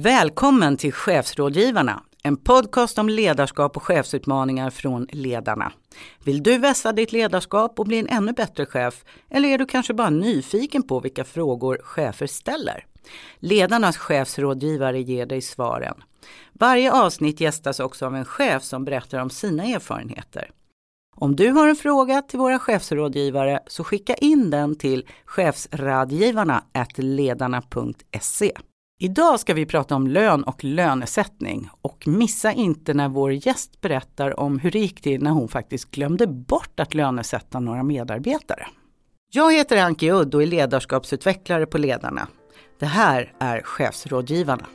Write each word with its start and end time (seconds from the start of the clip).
Välkommen 0.00 0.76
till 0.76 0.92
Chefsrådgivarna, 0.92 2.02
en 2.22 2.36
podcast 2.36 2.98
om 2.98 3.08
ledarskap 3.08 3.76
och 3.76 3.82
chefsutmaningar 3.82 4.70
från 4.70 5.06
ledarna. 5.12 5.72
Vill 6.24 6.42
du 6.42 6.58
vässa 6.58 6.92
ditt 6.92 7.12
ledarskap 7.12 7.78
och 7.78 7.86
bli 7.86 7.98
en 7.98 8.08
ännu 8.08 8.32
bättre 8.32 8.66
chef? 8.66 9.04
Eller 9.30 9.48
är 9.48 9.58
du 9.58 9.66
kanske 9.66 9.94
bara 9.94 10.10
nyfiken 10.10 10.82
på 10.82 11.00
vilka 11.00 11.24
frågor 11.24 11.80
chefer 11.82 12.26
ställer? 12.26 12.86
Ledarnas 13.38 13.96
chefsrådgivare 13.96 15.00
ger 15.00 15.26
dig 15.26 15.40
svaren. 15.40 15.94
Varje 16.52 16.92
avsnitt 16.92 17.40
gästas 17.40 17.80
också 17.80 18.06
av 18.06 18.16
en 18.16 18.24
chef 18.24 18.62
som 18.62 18.84
berättar 18.84 19.18
om 19.18 19.30
sina 19.30 19.64
erfarenheter. 19.64 20.50
Om 21.16 21.36
du 21.36 21.50
har 21.50 21.68
en 21.68 21.76
fråga 21.76 22.22
till 22.22 22.38
våra 22.38 22.58
chefsrådgivare 22.58 23.60
så 23.66 23.84
skicka 23.84 24.14
in 24.14 24.50
den 24.50 24.76
till 24.76 25.06
chefsradgivarna 25.24 26.64
ledarna.se. 26.96 28.52
Idag 29.00 29.40
ska 29.40 29.54
vi 29.54 29.66
prata 29.66 29.94
om 29.94 30.06
lön 30.06 30.42
och 30.42 30.64
lönesättning 30.64 31.68
och 31.80 32.08
missa 32.08 32.52
inte 32.52 32.94
när 32.94 33.08
vår 33.08 33.32
gäst 33.32 33.80
berättar 33.80 34.40
om 34.40 34.58
hur 34.58 34.70
det 34.70 34.78
gick 34.78 35.00
till 35.00 35.22
när 35.22 35.30
hon 35.30 35.48
faktiskt 35.48 35.90
glömde 35.90 36.26
bort 36.26 36.80
att 36.80 36.94
lönesätta 36.94 37.60
några 37.60 37.82
medarbetare. 37.82 38.66
Jag 39.30 39.52
heter 39.52 39.76
Anki 39.84 40.10
Udd 40.10 40.34
och 40.34 40.42
är 40.42 40.46
ledarskapsutvecklare 40.46 41.66
på 41.66 41.78
Ledarna. 41.78 42.28
Det 42.78 42.86
här 42.86 43.32
är 43.38 43.62
Chefsrådgivarna. 43.62 44.66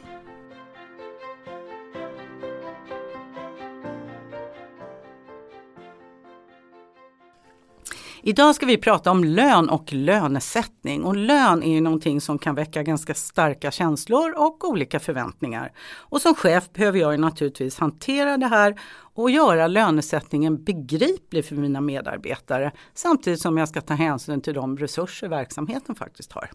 Idag 8.25 8.55
ska 8.55 8.65
vi 8.65 8.77
prata 8.77 9.11
om 9.11 9.23
lön 9.23 9.69
och 9.69 9.93
lönesättning. 9.93 11.03
Och 11.03 11.15
lön 11.15 11.63
är 11.63 11.71
ju 11.71 11.81
någonting 11.81 12.21
som 12.21 12.39
kan 12.39 12.55
väcka 12.55 12.83
ganska 12.83 13.13
starka 13.13 13.71
känslor 13.71 14.33
och 14.37 14.69
olika 14.69 14.99
förväntningar. 14.99 15.71
Och 15.95 16.21
som 16.21 16.35
chef 16.35 16.73
behöver 16.73 16.99
jag 16.99 17.19
naturligtvis 17.19 17.79
hantera 17.79 18.37
det 18.37 18.47
här 18.47 18.79
och 19.13 19.31
göra 19.31 19.67
lönesättningen 19.67 20.63
begriplig 20.63 21.45
för 21.45 21.55
mina 21.55 21.81
medarbetare 21.81 22.71
samtidigt 22.93 23.41
som 23.41 23.57
jag 23.57 23.69
ska 23.69 23.81
ta 23.81 23.93
hänsyn 23.93 24.41
till 24.41 24.53
de 24.53 24.77
resurser 24.77 25.27
verksamheten 25.27 25.95
faktiskt 25.95 26.31
har. 26.31 26.49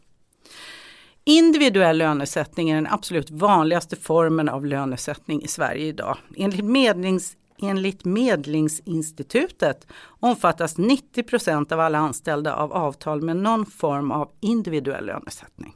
Individuell 1.25 1.99
lönesättning 1.99 2.71
är 2.71 2.75
den 2.75 2.87
absolut 2.87 3.31
vanligaste 3.31 3.97
formen 3.97 4.49
av 4.49 4.67
lönesättning 4.67 5.43
i 5.43 5.49
Sverige 5.49 5.87
idag. 5.87 6.17
Enligt 6.37 6.65
medlings 6.65 7.37
Enligt 7.63 8.05
Medlingsinstitutet 8.05 9.87
omfattas 10.21 10.79
90 10.79 11.23
procent 11.23 11.73
av 11.73 11.81
alla 11.81 11.99
anställda 11.99 12.55
av 12.55 12.73
avtal 12.73 13.23
med 13.23 13.37
någon 13.37 13.67
form 13.67 14.11
av 14.11 14.31
individuell 14.41 15.07
lönesättning. 15.07 15.75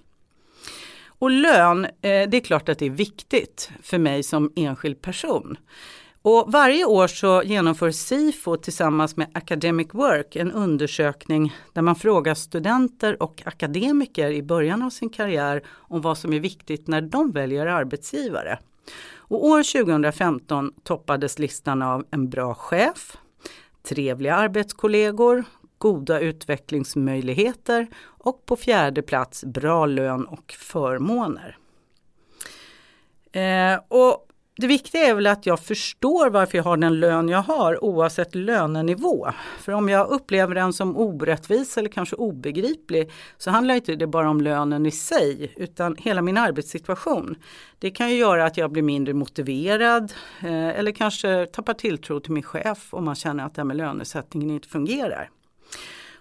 Och 1.07 1.31
lön, 1.31 1.85
eh, 1.85 1.91
det 2.01 2.37
är 2.37 2.41
klart 2.41 2.69
att 2.69 2.79
det 2.79 2.87
är 2.87 2.91
viktigt 2.91 3.71
för 3.83 3.99
mig 3.99 4.23
som 4.23 4.53
enskild 4.57 5.03
person. 5.03 5.57
Och 6.23 6.53
varje 6.53 6.85
år 6.85 7.07
så 7.07 7.43
genomför 7.45 7.91
SIFO 7.91 8.57
tillsammans 8.57 9.17
med 9.17 9.29
Academic 9.35 9.89
Work 9.93 10.37
en 10.37 10.53
undersökning 10.53 11.55
där 11.73 11.83
man 11.83 11.97
frågar 11.97 12.35
studenter 12.35 13.23
och 13.23 13.43
akademiker 13.45 14.31
i 14.31 14.43
början 14.43 14.83
av 14.83 14.91
sin 14.91 15.11
karriär 15.11 15.63
om 15.69 16.01
vad 16.01 16.19
som 16.19 16.33
är 16.33 16.41
viktigt 16.41 16.87
när 16.87 17.01
de 17.01 17.31
väljer 17.31 17.67
arbetsgivare. 17.67 18.59
Och 19.33 19.47
år 19.47 19.85
2015 19.85 20.73
toppades 20.83 21.39
listan 21.39 21.83
av 21.83 22.07
en 22.11 22.29
bra 22.31 22.55
chef, 22.55 23.17
trevliga 23.83 24.35
arbetskollegor, 24.35 25.45
goda 25.79 26.21
utvecklingsmöjligheter 26.21 27.87
och 28.03 28.47
på 28.47 28.57
fjärde 28.57 29.03
plats 29.03 29.45
bra 29.45 29.87
lön 29.87 30.27
och 30.27 30.53
förmåner. 30.53 31.59
Eh, 33.33 33.81
och 33.89 34.29
det 34.57 34.67
viktiga 34.67 35.01
är 35.03 35.15
väl 35.15 35.27
att 35.27 35.47
jag 35.47 35.61
förstår 35.61 36.31
varför 36.31 36.59
jag 36.59 36.65
har 36.65 36.77
den 36.77 37.01
lön 37.01 37.29
jag 37.29 37.43
har 37.43 37.85
oavsett 37.85 38.35
lönenivå. 38.35 39.29
För 39.59 39.73
om 39.73 39.89
jag 39.89 40.09
upplever 40.09 40.55
den 40.55 40.73
som 40.73 40.97
orättvis 40.97 41.79
eller 41.79 41.89
kanske 41.89 42.17
obegriplig 42.17 43.11
så 43.39 43.51
handlar 43.51 43.75
inte 43.75 43.97
det 43.97 44.07
bara 44.07 44.31
om 44.31 44.41
lönen 44.41 44.87
i 44.87 44.91
sig 44.91 45.53
utan 45.57 45.97
hela 45.97 46.23
min 46.23 46.37
arbetssituation. 46.37 47.37
Det 47.79 47.91
kan 47.91 48.11
ju 48.11 48.17
göra 48.17 48.45
att 48.45 48.57
jag 48.57 48.73
blir 48.73 48.83
mindre 48.83 49.15
motiverad 49.15 50.13
eh, 50.41 50.69
eller 50.69 50.93
kanske 50.93 51.47
tappar 51.47 51.75
tilltro 51.75 52.21
till 52.21 52.33
min 52.33 52.43
chef 52.43 52.95
om 52.95 53.05
man 53.05 53.15
känner 53.15 53.45
att 53.45 53.55
det 53.55 53.61
här 53.61 53.67
med 53.67 53.77
lönesättningen 53.77 54.51
inte 54.51 54.69
fungerar. 54.69 55.31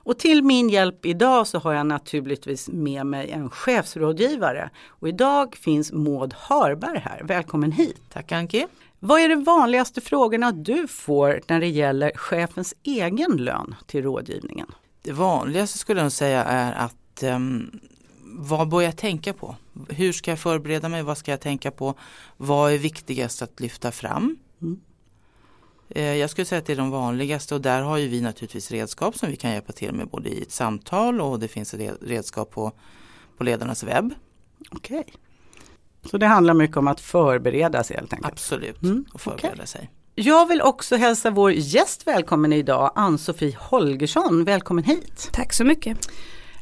Och 0.04 0.20
till 0.20 0.44
min 0.44 0.70
hjälp 0.70 1.06
idag 1.06 1.48
så 1.48 1.60
har 1.60 1.74
jag 1.74 1.86
naturligtvis 1.86 2.70
med 2.70 3.06
mig 3.06 3.32
en 3.32 3.50
chefsrådgivare. 3.50 4.70
Och 4.88 5.08
idag 5.08 5.56
finns 5.56 5.92
Maud 5.92 6.34
Harberg 6.34 7.00
här. 7.00 7.22
Välkommen 7.24 7.72
hit! 7.72 8.02
Tack 8.14 8.32
Anki! 8.32 8.68
Vad 9.00 9.22
är 9.22 9.30
de 9.30 9.44
vanligaste 9.44 10.02
frågorna 10.02 10.52
du 10.52 10.88
får 10.88 11.42
när 11.48 11.60
det 11.60 11.68
gäller 11.68 12.12
chefens 12.16 12.74
egen 12.84 13.38
lön 13.38 13.76
till 13.86 14.04
rådgivningen? 14.04 14.68
Det 15.02 15.12
vanligaste 15.12 15.78
skulle 15.78 16.02
jag 16.02 16.12
säga 16.12 16.44
är 16.44 16.74
att 16.74 17.24
um, 17.24 17.80
vad 18.24 18.70
bör 18.70 18.82
jag 18.82 18.98
tänka 18.98 19.34
på? 19.34 19.56
Hur 19.90 20.14
ska 20.14 20.32
jag 20.32 20.40
förbereda 20.40 20.90
mig? 20.90 21.04
Vad 21.04 21.18
ska 21.18 21.32
jag 21.32 21.42
tänka 21.42 21.72
på? 21.72 21.96
Vad 22.38 22.74
är 22.74 22.78
viktigast 22.78 23.42
att 23.42 23.60
lyfta 23.60 23.92
fram? 23.92 24.38
Mm. 24.62 24.80
Eh, 25.96 26.16
jag 26.16 26.30
skulle 26.30 26.46
säga 26.46 26.60
att 26.60 26.66
det 26.66 26.74
är 26.74 26.78
de 26.78 26.92
vanligaste 26.92 27.56
och 27.56 27.62
där 27.62 27.82
har 27.82 27.98
ju 27.98 28.08
vi 28.08 28.22
naturligtvis 28.22 28.72
redskap 28.72 29.18
som 29.18 29.30
vi 29.30 29.36
kan 29.36 29.52
hjälpa 29.52 29.74
till 29.74 29.94
med 29.94 30.08
både 30.08 30.30
i 30.30 30.42
ett 30.42 30.52
samtal 30.52 31.22
och 31.22 31.40
det 31.40 31.48
finns 31.48 31.74
redskap 32.02 32.52
på, 32.52 32.72
på 33.38 33.44
ledarnas 33.44 33.84
webb. 33.84 34.14
Okej. 34.72 35.00
Okay. 35.00 35.14
Så 36.12 36.18
det 36.18 36.26
handlar 36.26 36.54
mycket 36.54 36.78
om 36.78 36.88
att 36.88 37.02
förbereda 37.02 37.84
sig 37.84 37.98
helt 37.98 38.14
enkelt? 38.14 38.34
Absolut, 38.34 38.84
mm. 38.84 39.06
och 39.14 39.22
förbereda 39.22 39.54
okay. 39.54 39.66
sig. 39.66 39.90
Jag 40.16 40.48
vill 40.48 40.62
också 40.62 40.96
hälsa 40.96 41.30
vår 41.30 41.52
gäst 41.52 42.08
välkommen 42.08 42.54
idag, 42.54 42.92
Ann-Sofie 42.96 43.58
Holgersson. 43.60 44.44
Välkommen 44.44 44.84
hit! 44.84 45.30
Tack 45.32 45.54
så 45.54 45.64
mycket! 45.64 45.98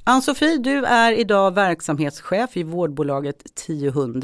Ann-Sofie, 0.10 0.58
du 0.58 0.86
är 0.86 1.12
idag 1.12 1.54
verksamhetschef 1.54 2.58
i 2.58 2.64
vårdbolaget 2.64 3.42
1000. 3.46 4.24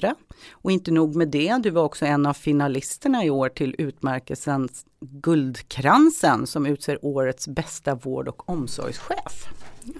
Och 0.51 0.71
inte 0.71 0.91
nog 0.91 1.15
med 1.15 1.27
det, 1.27 1.57
du 1.63 1.69
var 1.69 1.83
också 1.83 2.05
en 2.05 2.25
av 2.25 2.33
finalisterna 2.33 3.25
i 3.25 3.29
år 3.29 3.49
till 3.49 3.75
utmärkelsen 3.77 4.69
Guldkransen 4.99 6.47
som 6.47 6.65
utser 6.65 7.05
årets 7.05 7.47
bästa 7.47 7.95
vård 7.95 8.27
och 8.27 8.49
omsorgschef. 8.49 9.47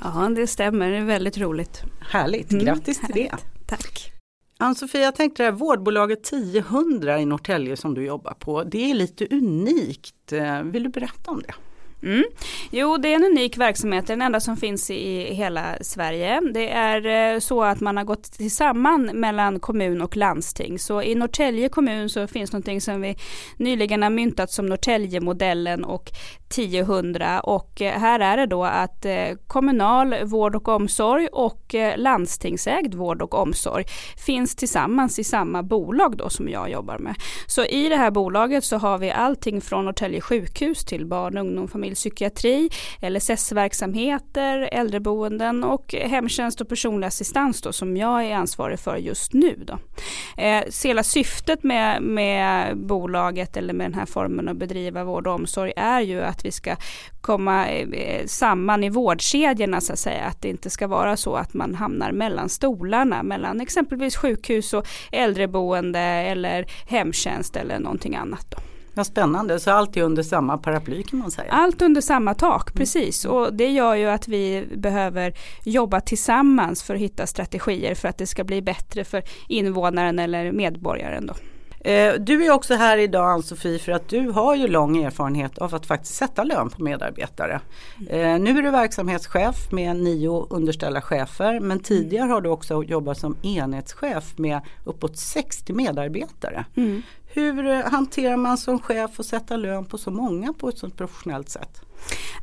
Ja, 0.03 0.29
det 0.35 0.47
stämmer, 0.47 0.91
det 0.91 0.97
är 0.97 1.06
väldigt 1.06 1.38
roligt. 1.38 1.84
Härligt, 2.12 2.51
mm, 2.51 2.66
grattis 2.66 3.00
mm, 3.00 3.12
till 3.12 3.24
det. 3.24 3.38
Tack. 3.66 4.12
Ann-Sofie, 4.57 5.03
jag 5.03 5.16
tänkte 5.16 5.44
det 5.44 5.51
här 5.51 5.57
vårdbolaget 5.57 6.28
1000 6.28 7.19
i 7.19 7.25
Norrtälje 7.25 7.78
som 7.78 7.94
du 7.94 8.06
jobbar 8.06 8.34
på, 8.34 8.63
det 8.63 8.91
är 8.91 8.94
lite 8.94 9.28
unikt. 9.31 10.34
Vill 10.63 10.84
du 10.84 10.90
berätta 10.90 11.31
om 11.31 11.41
det? 11.41 11.53
Mm. 12.06 12.24
Jo, 12.72 12.98
det 12.98 13.12
är 13.12 13.16
en 13.16 13.24
unik 13.24 13.58
verksamhet, 13.58 14.08
den 14.08 14.22
enda 14.22 14.40
som 14.40 14.58
finns 14.58 14.92
i 14.92 15.34
hela 15.34 15.76
Sverige. 15.82 16.42
Det 16.54 16.70
är 16.70 17.34
eh, 17.34 17.40
så 17.40 17.64
att 17.64 17.80
man 17.80 17.98
har 17.98 18.04
gått 18.04 18.24
tillsammans 18.24 19.14
mellan 19.14 19.60
kommun 19.60 20.02
och 20.02 20.18
landsting. 20.18 20.80
Så 20.80 21.02
i 21.02 21.16
Norrtälje 21.16 21.70
kommun 21.70 22.10
så 22.10 22.28
finns 22.28 22.52
någonting 22.52 22.82
som 22.82 23.02
vi 23.02 23.16
nyligen 23.58 24.04
har 24.04 24.10
myntat 24.10 24.52
som 24.52 24.66
Norrtäljemodellen 24.66 25.84
och 25.84 26.12
1000 26.50 27.16
och 27.44 27.82
eh, 27.82 28.00
här 28.00 28.20
är 28.20 28.38
det 28.38 28.46
då 28.46 28.64
att 28.64 29.06
eh, 29.06 29.38
kommunal 29.48 30.16
vård 30.24 30.56
och 30.56 30.68
omsorg 30.68 31.28
och 31.28 31.76
landstingsägd 31.96 32.96
vård 32.96 33.22
och 33.22 33.34
omsorg 33.34 33.86
finns 34.26 34.56
tillsammans 34.56 35.20
i 35.20 35.24
samma 35.24 35.64
bolag 35.64 36.18
då 36.18 36.30
som 36.30 36.50
jag 36.50 36.70
jobbar 36.70 36.98
med. 36.98 37.16
Så 37.48 37.66
i 37.66 37.90
det 37.90 37.96
här 37.96 38.12
bolaget 38.12 38.64
så 38.64 38.78
har 38.78 38.98
vi 38.98 39.12
allting 39.12 39.62
från 39.62 39.86
Norrtälje 39.86 40.22
sjukhus 40.22 40.86
till 40.86 41.06
barn, 41.06 41.38
ungdom, 41.38 41.68
familj 41.68 41.94
psykiatri, 41.95 42.69
LSS-verksamheter, 43.01 44.69
äldreboenden 44.72 45.63
och 45.63 45.94
hemtjänst 45.94 46.61
och 46.61 46.69
personlig 46.69 47.07
assistans 47.07 47.61
då, 47.61 47.73
som 47.73 47.97
jag 47.97 48.25
är 48.25 48.35
ansvarig 48.35 48.79
för 48.79 48.97
just 48.97 49.33
nu. 49.33 49.63
Då. 49.67 49.79
Eh, 50.44 50.63
hela 50.83 51.03
syftet 51.03 51.63
med, 51.63 52.01
med 52.01 52.77
bolaget 52.77 53.57
eller 53.57 53.74
med 53.74 53.86
den 53.86 54.00
här 54.00 54.06
formen 54.06 54.50
att 54.50 54.57
bedriva 54.57 55.03
vård 55.03 55.27
och 55.27 55.33
omsorg 55.33 55.74
är 55.75 56.01
ju 56.01 56.21
att 56.21 56.45
vi 56.45 56.51
ska 56.51 56.75
komma 57.21 57.68
eh, 57.68 58.25
samman 58.25 58.83
i 58.83 58.89
vårdkedjorna 58.89 59.81
så 59.81 59.94
att 59.94 60.00
säga. 60.00 60.24
Att 60.25 60.41
det 60.41 60.50
inte 60.50 60.69
ska 60.69 60.88
vara 60.88 61.18
så 61.18 61.36
att 61.36 61.53
man 61.53 61.75
hamnar 61.75 62.12
mellan 62.12 62.50
stolarna 62.50 63.24
mellan 63.24 63.62
exempelvis 63.62 64.15
sjukhus 64.15 64.74
och 64.74 64.88
äldreboende 65.12 66.00
eller 66.00 66.65
hemtjänst 66.88 67.56
eller 67.56 67.80
någonting 67.80 68.15
annat. 68.15 68.45
Då. 68.50 68.75
Vad 68.95 69.06
spännande, 69.07 69.59
så 69.59 69.71
allt 69.71 69.97
är 69.97 70.01
under 70.01 70.24
samma 70.24 70.57
paraply 70.57 71.03
kan 71.03 71.19
man 71.19 71.31
säga? 71.31 71.51
Allt 71.51 71.81
under 71.81 72.01
samma 72.01 72.33
tak, 72.33 72.69
mm. 72.69 72.77
precis. 72.77 73.25
Och 73.25 73.53
det 73.53 73.68
gör 73.71 73.95
ju 73.95 74.06
att 74.06 74.27
vi 74.27 74.68
behöver 74.75 75.33
jobba 75.63 76.01
tillsammans 76.01 76.83
för 76.83 76.95
att 76.95 77.01
hitta 77.01 77.27
strategier 77.27 77.95
för 77.95 78.07
att 78.07 78.18
det 78.18 78.27
ska 78.27 78.44
bli 78.44 78.62
bättre 78.62 79.03
för 79.03 79.24
invånaren 79.47 80.19
eller 80.19 80.51
medborgaren. 80.51 81.27
Då. 81.27 81.33
Eh, 81.86 82.13
du 82.19 82.45
är 82.45 82.51
också 82.51 82.75
här 82.75 82.97
idag 82.97 83.31
Ann-Sofie 83.31 83.80
för 83.80 83.92
att 83.92 84.09
du 84.09 84.30
har 84.30 84.56
ju 84.56 84.68
lång 84.68 84.98
erfarenhet 84.98 85.57
av 85.57 85.75
att 85.75 85.86
faktiskt 85.86 86.13
sätta 86.13 86.44
lön 86.44 86.69
på 86.69 86.83
medarbetare. 86.83 87.62
Eh, 88.09 88.39
nu 88.39 88.57
är 88.57 88.62
du 88.62 88.71
verksamhetschef 88.71 89.71
med 89.71 89.95
nio 89.95 90.48
underställda 90.50 91.01
chefer 91.01 91.59
men 91.59 91.80
tidigare 91.80 92.30
har 92.30 92.41
du 92.41 92.50
också 92.50 92.83
jobbat 92.83 93.18
som 93.18 93.38
enhetschef 93.44 94.38
med 94.38 94.62
uppåt 94.83 95.18
60 95.18 95.74
medarbetare. 95.74 96.65
Mm. 96.75 97.01
Hur 97.36 97.84
hanterar 97.84 98.38
man 98.38 98.58
som 98.58 98.80
chef 98.80 99.20
att 99.20 99.26
sätta 99.26 99.58
lön 99.58 99.86
på 99.86 99.98
så 99.98 100.12
många 100.12 100.54
på 100.54 100.70
ett 100.70 100.78
sådant 100.78 100.98
professionellt 100.98 101.50
sätt? 101.50 101.82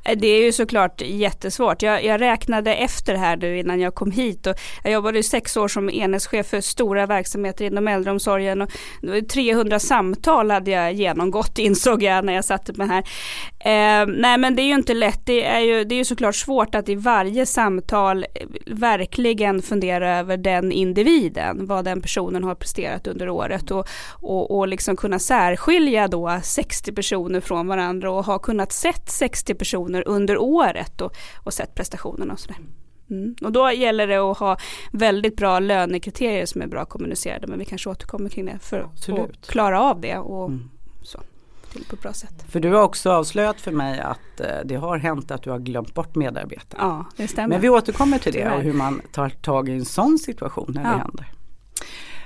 Eh, 0.04 0.18
det 0.18 0.26
är 0.26 0.44
ju 0.44 0.52
såklart 0.52 1.00
jättesvårt. 1.00 1.82
Jag, 1.82 2.04
jag, 2.04 2.20
räknade 2.20 2.74
efter 2.74 3.14
här 3.14 3.36
nu 3.36 3.58
innan 3.58 3.80
jag 3.80 3.94
kom 3.94 4.10
hit 4.10 4.46
och 4.46 4.54
jag 4.84 4.92
jobbade 4.92 5.18
i 5.18 5.22
sex 5.22 5.56
år 5.56 5.68
som 5.68 5.90
enhetschef 5.90 6.46
för 6.46 6.60
stora 6.60 7.06
verksamheter 7.06 7.64
inom 7.64 7.88
äldreomsorgen 7.88 8.62
och 8.62 8.70
300 9.32 9.78
samtal 9.78 10.50
hade 10.50 10.70
jag 10.70 10.92
genomgått 10.92 11.58
insåg 11.58 12.02
jag 12.02 12.24
när 12.24 12.32
jag 12.32 12.44
satte 12.44 12.72
mig 12.72 12.88
här. 12.88 13.04
Eh, 13.64 14.06
nej 14.06 14.38
men 14.38 14.56
det 14.56 14.62
är 14.62 14.66
ju 14.66 14.74
inte 14.74 14.94
lätt. 14.94 15.26
Det 15.26 15.44
är 15.44 15.60
ju, 15.60 15.84
det 15.84 15.94
är 15.94 15.96
ju 15.96 16.04
såklart 16.04 16.34
svårt 16.34 16.74
att 16.74 16.88
i 16.88 16.94
varje 16.94 17.46
samtal 17.46 18.26
eh, 18.34 18.46
verkligen 18.66 19.62
fundera 19.62 20.18
över 20.18 20.36
den 20.36 20.72
individen, 20.72 21.66
vad 21.66 21.84
den 21.84 22.02
personen 22.02 22.44
har 22.44 22.54
presterat 22.54 23.06
under 23.06 23.28
året 23.28 23.70
och, 23.70 23.88
och, 24.10 24.58
och 24.58 24.68
liksom 24.68 24.96
kunna 24.96 25.18
särskilja 25.18 26.08
då 26.08 26.40
60 26.42 26.92
personer 26.92 27.40
från 27.40 27.66
varandra 27.66 28.10
och 28.10 28.24
ha 28.24 28.38
kunnat 28.38 28.72
sett 28.72 29.10
60 29.10 29.42
60 29.42 29.54
personer 29.54 30.08
under 30.08 30.38
året 30.38 31.00
och, 31.00 31.12
och 31.44 31.54
sett 31.54 31.74
prestationerna 31.74 32.32
och 32.32 32.40
sådär. 32.40 32.58
Mm. 33.10 33.34
Och 33.42 33.52
då 33.52 33.72
gäller 33.72 34.06
det 34.06 34.16
att 34.16 34.38
ha 34.38 34.56
väldigt 34.92 35.36
bra 35.36 35.58
lönekriterier 35.58 36.46
som 36.46 36.62
är 36.62 36.66
bra 36.66 36.84
kommunicerade 36.84 37.46
men 37.46 37.58
vi 37.58 37.64
kanske 37.64 37.90
återkommer 37.90 38.28
kring 38.28 38.46
det 38.46 38.58
för 38.58 38.80
Absolut. 38.80 39.20
att 39.20 39.46
klara 39.46 39.80
av 39.80 40.00
det 40.00 40.18
och 40.18 40.48
mm. 40.48 40.70
Till 41.72 41.84
på 41.84 41.96
ett 41.96 42.02
bra 42.02 42.12
sätt. 42.12 42.44
För 42.48 42.60
du 42.60 42.72
har 42.72 42.82
också 42.82 43.10
avslöjat 43.10 43.60
för 43.60 43.72
mig 43.72 44.00
att 44.00 44.40
eh, 44.40 44.46
det 44.64 44.74
har 44.74 44.98
hänt 44.98 45.30
att 45.30 45.42
du 45.42 45.50
har 45.50 45.58
glömt 45.58 45.94
bort 45.94 46.14
medarbetare. 46.14 46.80
Ja, 46.80 47.06
det 47.16 47.28
stämmer. 47.28 47.48
Men 47.48 47.60
vi 47.60 47.68
återkommer 47.68 48.18
till 48.18 48.32
det 48.32 48.50
och 48.50 48.62
hur 48.62 48.72
man 48.72 49.00
tar 49.12 49.28
tag 49.28 49.68
i 49.68 49.72
en 49.72 49.84
sån 49.84 50.18
situation 50.18 50.72
när 50.74 50.82
ja. 50.82 50.90
det 50.90 50.98
händer. 50.98 51.26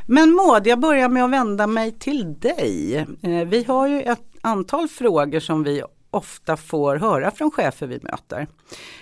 Men 0.06 0.34
Maud, 0.34 0.66
jag 0.66 0.80
börjar 0.80 1.08
med 1.08 1.24
att 1.24 1.30
vända 1.30 1.66
mig 1.66 1.92
till 1.92 2.34
dig. 2.38 2.96
Eh, 3.22 3.44
vi 3.46 3.64
har 3.64 3.88
ju 3.88 4.02
ett 4.02 4.24
antal 4.40 4.88
frågor 4.88 5.40
som 5.40 5.62
vi 5.62 5.82
ofta 6.10 6.56
får 6.56 6.96
höra 6.96 7.30
från 7.30 7.50
chefer 7.50 7.86
vi 7.86 7.98
möter. 8.02 8.46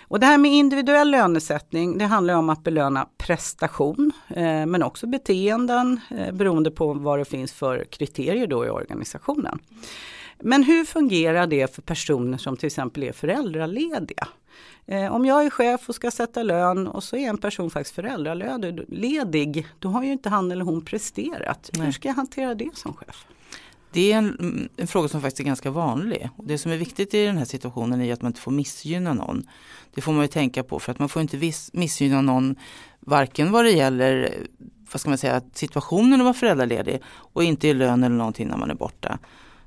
Och 0.09 0.21
det 0.21 0.27
här 0.27 0.39
med 0.39 0.53
individuell 0.53 1.11
lönesättning 1.11 1.99
det 1.99 2.05
handlar 2.05 2.35
om 2.35 2.51
att 2.51 2.63
belöna 2.63 3.09
prestation 3.19 4.13
eh, 4.29 4.67
men 4.67 4.83
också 4.83 5.07
beteenden 5.07 6.01
eh, 6.11 6.35
beroende 6.35 6.71
på 6.71 6.93
vad 6.93 7.19
det 7.19 7.25
finns 7.25 7.53
för 7.53 7.85
kriterier 7.85 8.47
då 8.47 8.67
i 8.67 8.69
organisationen. 8.69 9.59
Men 10.41 10.63
hur 10.63 10.85
fungerar 10.85 11.47
det 11.47 11.75
för 11.75 11.83
personer 11.83 12.39
som 12.39 12.57
till 12.57 12.67
exempel 12.67 13.03
är 13.03 13.13
föräldralediga? 13.13 14.29
Eh, 14.87 15.15
om 15.15 15.27
jag 15.27 15.47
är 15.47 15.51
chef 15.51 15.89
och 15.89 15.95
ska 15.95 16.11
sätta 16.11 16.43
lön 16.43 16.87
och 16.87 17.05
så 17.05 17.17
är 17.17 17.29
en 17.29 17.39
person 17.39 17.71
faktiskt 17.71 17.95
föräldraledig, 17.95 19.67
då 19.79 19.89
har 19.89 20.03
ju 20.03 20.13
inte 20.13 20.29
han 20.29 20.53
eller 20.53 20.65
hon 20.65 20.85
presterat. 20.85 21.71
Nej. 21.73 21.87
Hur 21.87 21.93
ska 21.93 22.09
jag 22.09 22.15
hantera 22.15 22.55
det 22.55 22.77
som 22.77 22.95
chef? 22.95 23.27
Det 23.93 24.13
är 24.13 24.19
en, 24.19 24.69
en, 24.77 24.87
fråga 24.87 25.09
som 25.09 25.21
faktiskt 25.21 25.41
är 25.41 25.45
ganska 25.45 25.71
vanlig. 25.71 26.29
Och 26.37 26.47
det 26.47 26.59
som 26.59 26.73
är 26.73 26.77
viktigt 26.77 27.15
i 27.15 27.25
den 27.27 27.39
här 27.39 27.45
situationen 27.45 28.01
är 28.01 28.13
att 28.13 28.23
man 28.23 28.31
inte 28.31 28.41
får 28.41 28.53
missgynna 28.53 29.15
någon. 29.15 29.49
Det 29.95 30.01
får 30.01 30.13
man 30.13 30.23
ju 30.23 30.29
tänka 30.29 30.63
på 30.63 30.79
för 30.79 30.93
att 30.93 30.99
man 30.99 31.09
får 31.09 31.23
inte 31.23 31.37
viss, 31.37 31.71
missgynna 31.73 32.21
någon 32.21 32.57
varken 33.01 33.53
vad 33.53 33.65
det 33.65 33.71
gäller 33.71 34.35
vad 34.93 35.01
ska 35.01 35.11
man 35.11 35.19
säga, 35.19 35.43
situationen 35.53 36.21
att 36.21 36.25
vara 36.25 36.35
föräldraledig 36.35 37.01
och 37.07 37.45
inte 37.45 37.69
i 37.69 37.75
lön 37.75 38.03
eller 38.05 38.17
någonting 38.17 38.49
när 38.49 38.57
man 38.57 38.71
är 38.71 38.75
borta. 38.75 39.19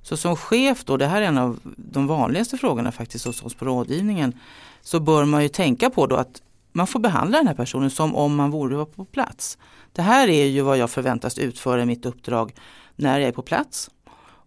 Så 0.02 0.18
som 0.18 0.36
chef 0.36 0.84
då, 0.86 0.98
det 0.98 1.08
här 1.08 1.22
är 1.22 1.26
en 1.26 1.38
av 1.38 1.60
de 1.78 2.08
vanligaste 2.08 2.58
frågorna 2.58 2.92
faktiskt 2.92 3.26
hos 3.26 3.44
oss 3.44 3.54
på 3.54 3.66
rådgivningen, 3.66 4.34
så 4.82 5.00
bör 5.00 5.26
man 5.26 5.44
ju 5.44 5.50
tänka 5.50 5.90
på 5.90 6.08
då 6.08 6.16
att 6.16 6.42
man 6.72 6.88
får 6.88 7.00
behandla 7.00 7.38
den 7.38 7.48
här 7.48 7.56
personen 7.56 7.90
som 7.90 8.16
om 8.16 8.36
man 8.36 8.52
vore 8.52 8.86
på 8.86 9.06
plats. 9.06 9.58
Det 9.92 10.02
här 10.02 10.28
är 10.28 10.46
ju 10.46 10.62
vad 10.62 10.78
jag 10.78 10.90
förväntas 10.90 11.38
utföra 11.38 11.82
i 11.82 11.86
mitt 11.86 12.06
uppdrag 12.06 12.54
när 12.96 13.20
jag 13.20 13.28
är 13.28 13.32
på 13.32 13.42
plats. 13.42 13.90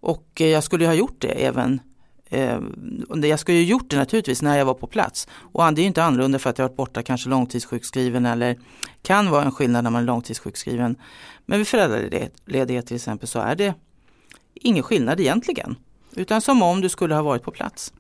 Och 0.01 0.41
eh, 0.41 0.47
jag 0.47 0.65
skulle 0.65 0.85
ju 0.85 0.89
ha 0.89 0.95
gjort 0.95 1.17
det 1.19 1.47
även 1.47 1.81
eh, 2.31 2.59
jag 3.23 3.41
skulle 3.41 3.59
ju 3.59 3.65
gjort 3.65 3.91
det 3.91 3.97
naturligtvis 3.97 4.43
när 4.43 4.59
jag 4.59 4.65
var 4.65 4.75
på 4.75 4.87
plats. 4.87 5.29
Och 5.33 5.75
det 5.75 5.81
är 5.81 5.83
ju 5.83 5.87
inte 5.87 6.05
annorlunda 6.05 6.39
för 6.39 6.51
att 6.51 6.59
jag 6.59 6.69
varit 6.69 6.77
borta 6.77 7.03
kanske 7.03 7.29
långtidssjukskriven 7.29 8.27
eller 8.27 8.59
kan 9.03 9.31
vara 9.31 9.45
en 9.45 9.53
skillnad 9.53 9.85
när 9.85 9.91
man 9.91 10.03
är 10.03 10.07
långtidssjukskriven. 10.07 10.97
Men 11.47 11.59
vid 11.59 11.69
föräldraledighet 11.69 12.87
till 12.87 12.97
exempel 12.97 13.29
så 13.29 13.39
är 13.39 13.55
det 13.55 13.75
ingen 14.55 14.83
skillnad 14.83 15.21
egentligen. 15.21 15.77
Utan 16.17 16.41
som 16.41 16.63
om 16.63 16.81
du 16.81 16.89
skulle 16.89 17.15
ha 17.15 17.23
varit 17.23 17.43
på 17.43 17.51
plats. 17.51 17.93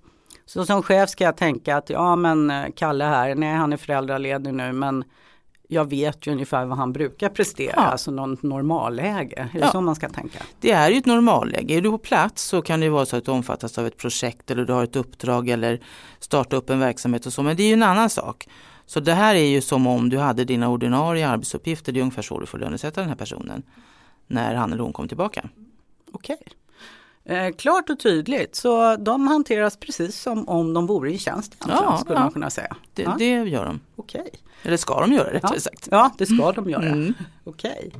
Så 0.46 0.66
som 0.66 0.82
chef 0.82 1.10
ska 1.10 1.24
jag 1.24 1.36
tänka 1.36 1.76
att 1.76 1.90
ja 1.90 2.16
men 2.16 2.50
eh, 2.50 2.66
Kalle 2.76 3.04
här, 3.04 3.34
nej 3.34 3.54
han 3.54 3.72
är 3.72 3.76
föräldraledig 3.76 4.54
nu 4.54 4.72
men 4.72 5.04
jag 5.72 5.90
vet 5.90 6.26
ju 6.26 6.32
ungefär 6.32 6.66
vad 6.66 6.78
han 6.78 6.92
brukar 6.92 7.28
prestera, 7.28 7.74
ja. 7.76 7.82
alltså 7.82 8.10
något 8.10 8.42
normalläge. 8.42 9.34
Är 9.36 9.50
ja. 9.54 9.66
det 9.66 9.72
så 9.72 9.80
man 9.80 9.94
ska 9.94 10.08
tänka? 10.08 10.38
Det 10.60 10.70
är 10.70 10.90
ju 10.90 10.98
ett 10.98 11.06
normalläge. 11.06 11.74
Är 11.74 11.80
du 11.80 11.90
på 11.90 11.98
plats 11.98 12.42
så 12.44 12.62
kan 12.62 12.80
det 12.80 12.88
vara 12.88 13.06
så 13.06 13.16
att 13.16 13.24
du 13.24 13.30
omfattas 13.30 13.78
av 13.78 13.86
ett 13.86 13.96
projekt 13.96 14.50
eller 14.50 14.64
du 14.64 14.72
har 14.72 14.84
ett 14.84 14.96
uppdrag 14.96 15.48
eller 15.48 15.80
starta 16.18 16.56
upp 16.56 16.70
en 16.70 16.80
verksamhet 16.80 17.26
och 17.26 17.32
så. 17.32 17.42
Men 17.42 17.56
det 17.56 17.62
är 17.62 17.66
ju 17.66 17.72
en 17.72 17.82
annan 17.82 18.10
sak. 18.10 18.48
Så 18.86 19.00
det 19.00 19.12
här 19.12 19.34
är 19.34 19.46
ju 19.46 19.60
som 19.60 19.86
om 19.86 20.08
du 20.08 20.18
hade 20.18 20.44
dina 20.44 20.68
ordinarie 20.68 21.28
arbetsuppgifter. 21.28 21.92
Det 21.92 22.00
är 22.00 22.02
ungefär 22.02 22.22
så 22.22 22.40
du 22.40 22.46
får 22.46 22.58
lönesätta 22.58 23.00
den 23.00 23.08
här 23.08 23.16
personen 23.16 23.62
när 24.26 24.54
han 24.54 24.72
eller 24.72 24.82
hon 24.82 24.92
kommer 24.92 25.08
tillbaka. 25.08 25.48
Okej. 26.12 26.42
Eh, 27.24 27.54
klart 27.56 27.90
och 27.90 27.98
tydligt, 27.98 28.54
så 28.54 28.96
de 28.96 29.28
hanteras 29.28 29.76
precis 29.76 30.20
som 30.20 30.48
om 30.48 30.74
de 30.74 30.86
vore 30.86 31.12
i 31.12 31.18
tjänst. 31.18 31.56
Ja, 31.68 31.98
skulle 32.00 32.18
ja. 32.18 32.22
man 32.22 32.32
kunna 32.32 32.50
säga. 32.50 32.76
Det, 32.94 33.02
ja. 33.02 33.16
det 33.18 33.30
gör 33.30 33.64
de. 33.64 33.80
Okej. 33.96 34.30
Eller 34.62 34.76
ska 34.76 35.00
de 35.00 35.12
göra 35.12 35.32
rättare 35.32 35.54
ja. 35.54 35.60
sagt. 35.60 35.88
Ja, 35.90 36.10
det 36.18 36.26
ska 36.26 36.52
de 36.52 36.70
göra. 36.70 36.86
Mm. 36.86 37.14
Okej. 37.44 37.92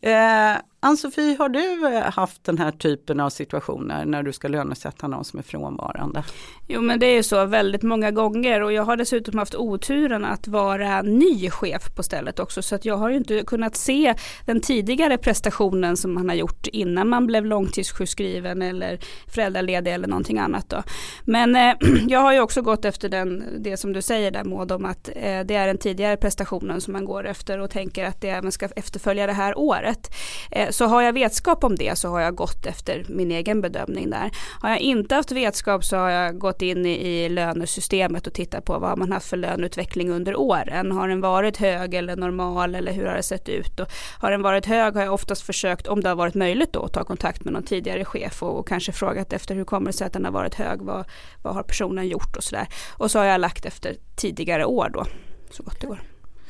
Eh, 0.00 0.56
Ann-Sofie, 0.84 1.36
har 1.38 1.48
du 1.48 1.86
eh, 1.86 2.12
haft 2.12 2.44
den 2.44 2.58
här 2.58 2.70
typen 2.70 3.20
av 3.20 3.30
situationer 3.30 4.04
när 4.04 4.22
du 4.22 4.32
ska 4.32 4.48
lönesätta 4.48 5.08
någon 5.08 5.24
som 5.24 5.38
är 5.38 5.42
frånvarande? 5.42 6.24
Jo 6.68 6.80
men 6.80 6.98
det 7.00 7.06
är 7.06 7.22
så 7.22 7.44
väldigt 7.44 7.82
många 7.82 8.10
gånger 8.10 8.62
och 8.62 8.72
jag 8.72 8.82
har 8.82 8.96
dessutom 8.96 9.38
haft 9.38 9.54
oturen 9.54 10.24
att 10.24 10.48
vara 10.48 11.02
ny 11.02 11.50
chef 11.50 11.94
på 11.96 12.02
stället 12.02 12.38
också 12.38 12.62
så 12.62 12.74
att 12.74 12.84
jag 12.84 12.96
har 12.96 13.10
ju 13.10 13.16
inte 13.16 13.42
kunnat 13.46 13.76
se 13.76 14.14
den 14.46 14.60
tidigare 14.60 15.18
prestationen 15.18 15.96
som 15.96 16.14
man 16.14 16.28
har 16.28 16.36
gjort 16.36 16.66
innan 16.66 17.08
man 17.08 17.26
blev 17.26 17.46
långtidssjukskriven 17.46 18.62
eller 18.62 18.98
föräldraledig 19.26 19.92
eller 19.92 20.08
någonting 20.08 20.38
annat 20.38 20.70
då. 20.70 20.82
Men 21.24 21.56
eh, 21.56 21.74
jag 22.08 22.20
har 22.20 22.32
ju 22.32 22.40
också 22.40 22.62
gått 22.62 22.84
efter 22.84 23.08
den, 23.08 23.44
det 23.58 23.76
som 23.76 23.92
du 23.92 24.02
säger 24.02 24.30
där 24.30 24.44
Maud 24.44 24.72
om 24.72 24.84
att 24.84 25.08
eh, 25.08 25.40
det 25.40 25.54
är 25.54 25.66
den 25.66 25.78
tidigare 25.78 26.16
prestationen 26.16 26.80
som 26.80 26.92
man 26.92 27.04
går 27.04 27.26
efter 27.26 27.58
och 27.58 27.70
tänker 27.70 28.04
att 28.04 28.20
det 28.20 28.28
även 28.28 28.52
ska 28.52 28.68
efterfölja 28.76 29.26
det 29.26 29.32
här 29.32 29.58
året. 29.58 30.14
Eh, 30.50 30.71
så 30.72 30.84
har 30.84 31.02
jag 31.02 31.12
vetskap 31.12 31.64
om 31.64 31.76
det 31.76 31.98
så 31.98 32.08
har 32.08 32.20
jag 32.20 32.34
gått 32.34 32.66
efter 32.66 33.06
min 33.08 33.30
egen 33.30 33.60
bedömning 33.60 34.10
där. 34.10 34.30
Har 34.60 34.70
jag 34.70 34.78
inte 34.78 35.14
haft 35.14 35.32
vetskap 35.32 35.84
så 35.84 35.96
har 35.96 36.10
jag 36.10 36.38
gått 36.38 36.62
in 36.62 36.86
i 36.86 37.28
lönesystemet 37.28 38.26
och 38.26 38.32
tittat 38.32 38.64
på 38.64 38.78
vad 38.78 38.98
man 38.98 39.12
haft 39.12 39.28
för 39.28 39.36
löneutveckling 39.36 40.10
under 40.10 40.36
åren. 40.36 40.92
Har 40.92 41.08
den 41.08 41.20
varit 41.20 41.56
hög 41.56 41.94
eller 41.94 42.16
normal 42.16 42.74
eller 42.74 42.92
hur 42.92 43.06
har 43.06 43.16
det 43.16 43.22
sett 43.22 43.48
ut? 43.48 43.80
Och 43.80 43.86
har 44.18 44.30
den 44.30 44.42
varit 44.42 44.66
hög 44.66 44.94
har 44.94 45.02
jag 45.02 45.14
oftast 45.14 45.42
försökt, 45.42 45.86
om 45.86 46.00
det 46.00 46.08
har 46.08 46.16
varit 46.16 46.34
möjligt 46.34 46.72
då, 46.72 46.84
att 46.84 46.92
ta 46.92 47.04
kontakt 47.04 47.44
med 47.44 47.52
någon 47.52 47.62
tidigare 47.62 48.04
chef 48.04 48.42
och, 48.42 48.58
och 48.58 48.68
kanske 48.68 48.92
frågat 48.92 49.32
efter 49.32 49.54
hur 49.54 49.64
kommer 49.64 49.86
det 49.86 49.92
sig 49.92 50.06
att 50.06 50.12
den 50.12 50.24
har 50.24 50.32
varit 50.32 50.54
hög? 50.54 50.80
Vad, 50.80 51.04
vad 51.42 51.54
har 51.54 51.62
personen 51.62 52.08
gjort 52.08 52.36
och 52.36 52.44
sådär. 52.44 52.68
Och 52.90 53.10
så 53.10 53.18
har 53.18 53.26
jag 53.26 53.40
lagt 53.40 53.66
efter 53.66 53.96
tidigare 54.16 54.64
år 54.64 54.90
då, 54.92 55.04
så 55.50 55.62
gott 55.62 55.80
det 55.80 55.86
går. 55.86 56.00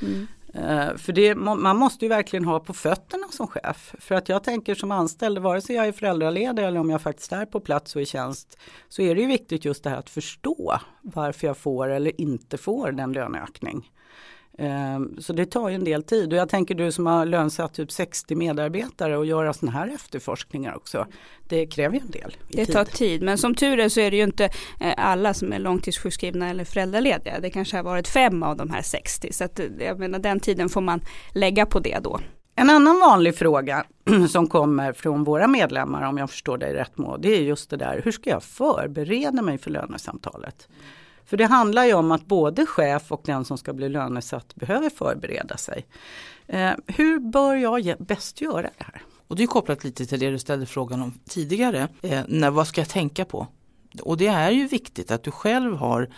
Mm. 0.02 0.26
Eh, 0.54 0.96
för 0.96 1.12
det, 1.12 1.34
man 1.34 1.76
måste 1.76 2.04
ju 2.04 2.08
verkligen 2.08 2.44
ha 2.44 2.60
på 2.60 2.72
fötterna 2.72 3.28
som 3.30 3.46
chef. 3.46 3.94
För 3.98 4.14
att 4.14 4.28
jag 4.28 4.44
tänker 4.44 4.74
som 4.74 4.90
anställd, 4.90 5.38
vare 5.38 5.60
sig 5.60 5.76
jag 5.76 5.86
är 5.86 5.92
föräldraledig 5.92 6.64
eller 6.64 6.80
om 6.80 6.90
jag 6.90 7.02
faktiskt 7.02 7.32
är 7.32 7.46
på 7.46 7.60
plats 7.60 7.96
och 7.96 8.02
i 8.02 8.06
tjänst, 8.06 8.58
så 8.88 9.02
är 9.02 9.14
det 9.14 9.20
ju 9.20 9.26
viktigt 9.26 9.64
just 9.64 9.84
det 9.84 9.90
här 9.90 9.96
att 9.96 10.10
förstå 10.10 10.78
varför 11.02 11.46
jag 11.46 11.56
får 11.56 11.88
eller 11.88 12.20
inte 12.20 12.58
får 12.58 12.92
den 12.92 13.12
löneökning. 13.12 13.90
Ehm, 14.58 15.16
så 15.18 15.32
det 15.32 15.46
tar 15.46 15.68
ju 15.68 15.74
en 15.74 15.84
del 15.84 16.02
tid 16.02 16.32
och 16.32 16.38
jag 16.38 16.48
tänker 16.48 16.74
du 16.74 16.92
som 16.92 17.06
har 17.06 17.26
lönsatt 17.26 17.74
typ 17.74 17.92
60 17.92 18.34
medarbetare 18.34 19.18
och 19.18 19.26
göra 19.26 19.52
sådana 19.52 19.78
här 19.78 19.94
efterforskningar 19.94 20.76
också. 20.76 21.06
Det 21.48 21.66
kräver 21.66 21.94
ju 21.94 22.00
en 22.00 22.10
del. 22.10 22.36
Det 22.48 22.66
tid. 22.66 22.74
tar 22.74 22.84
tid 22.84 23.22
men 23.22 23.38
som 23.38 23.54
tur 23.54 23.80
är 23.80 23.88
så 23.88 24.00
är 24.00 24.10
det 24.10 24.16
ju 24.16 24.22
inte 24.22 24.44
eh, 24.80 24.94
alla 24.96 25.34
som 25.34 25.52
är 25.52 25.58
långtidssjukskrivna 25.58 26.50
eller 26.50 26.64
föräldralediga. 26.64 27.40
Det 27.40 27.50
kanske 27.50 27.76
har 27.76 27.84
varit 27.84 28.08
fem 28.08 28.42
av 28.42 28.56
de 28.56 28.70
här 28.70 28.82
60 28.82 29.32
så 29.32 29.44
att 29.44 29.60
eh, 29.60 29.66
jag 29.78 29.98
menar 29.98 30.18
den 30.18 30.40
tiden 30.40 30.68
får 30.68 30.80
man 30.80 31.00
lägga 31.34 31.66
på 31.66 31.80
det 31.80 31.98
då. 32.02 32.20
En 32.54 32.70
annan 32.70 33.00
vanlig 33.00 33.36
fråga 33.36 33.84
som 34.28 34.46
kommer 34.46 34.92
från 34.92 35.24
våra 35.24 35.46
medlemmar 35.46 36.02
om 36.02 36.18
jag 36.18 36.30
förstår 36.30 36.58
dig 36.58 36.74
rätt 36.74 36.98
må, 36.98 37.16
det 37.16 37.28
är 37.28 37.42
just 37.42 37.70
det 37.70 37.76
där 37.76 38.00
hur 38.04 38.12
ska 38.12 38.30
jag 38.30 38.42
förbereda 38.42 39.42
mig 39.42 39.58
för 39.58 39.70
lönesamtalet? 39.70 40.68
För 41.26 41.36
det 41.36 41.46
handlar 41.46 41.84
ju 41.84 41.94
om 41.94 42.12
att 42.12 42.26
både 42.26 42.66
chef 42.66 43.12
och 43.12 43.22
den 43.24 43.44
som 43.44 43.58
ska 43.58 43.72
bli 43.72 43.88
lönesatt 43.88 44.54
behöver 44.54 44.90
förbereda 44.90 45.56
sig. 45.56 45.86
Eh, 46.46 46.72
hur 46.86 47.18
bör 47.18 47.54
jag 47.54 47.96
bäst 47.98 48.40
göra 48.40 48.62
det 48.62 48.84
här? 48.84 49.02
Och 49.28 49.36
det 49.36 49.42
är 49.42 49.46
kopplat 49.46 49.84
lite 49.84 50.06
till 50.06 50.20
det 50.20 50.30
du 50.30 50.38
ställde 50.38 50.66
frågan 50.66 51.02
om 51.02 51.12
tidigare. 51.28 51.88
Eh, 52.02 52.20
när, 52.28 52.50
vad 52.50 52.66
ska 52.66 52.80
jag 52.80 52.88
tänka 52.88 53.24
på? 53.24 53.46
Och 54.02 54.16
det 54.16 54.26
är 54.26 54.50
ju 54.50 54.66
viktigt 54.66 55.10
att 55.10 55.22
du 55.22 55.30
själv 55.30 55.76
har 55.76 56.08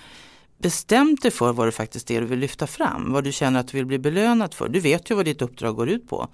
bestämt 0.58 1.22
dig 1.22 1.30
för 1.30 1.52
vad 1.52 1.66
det 1.66 1.72
faktiskt 1.72 2.10
är 2.10 2.20
du 2.20 2.26
vill 2.26 2.38
lyfta 2.38 2.66
fram. 2.66 3.12
Vad 3.12 3.24
du 3.24 3.32
känner 3.32 3.60
att 3.60 3.68
du 3.68 3.76
vill 3.76 3.86
bli 3.86 3.98
belönad 3.98 4.54
för. 4.54 4.68
Du 4.68 4.80
vet 4.80 5.10
ju 5.10 5.14
vad 5.14 5.24
ditt 5.24 5.42
uppdrag 5.42 5.76
går 5.76 5.88
ut 5.88 6.08
på. 6.08 6.28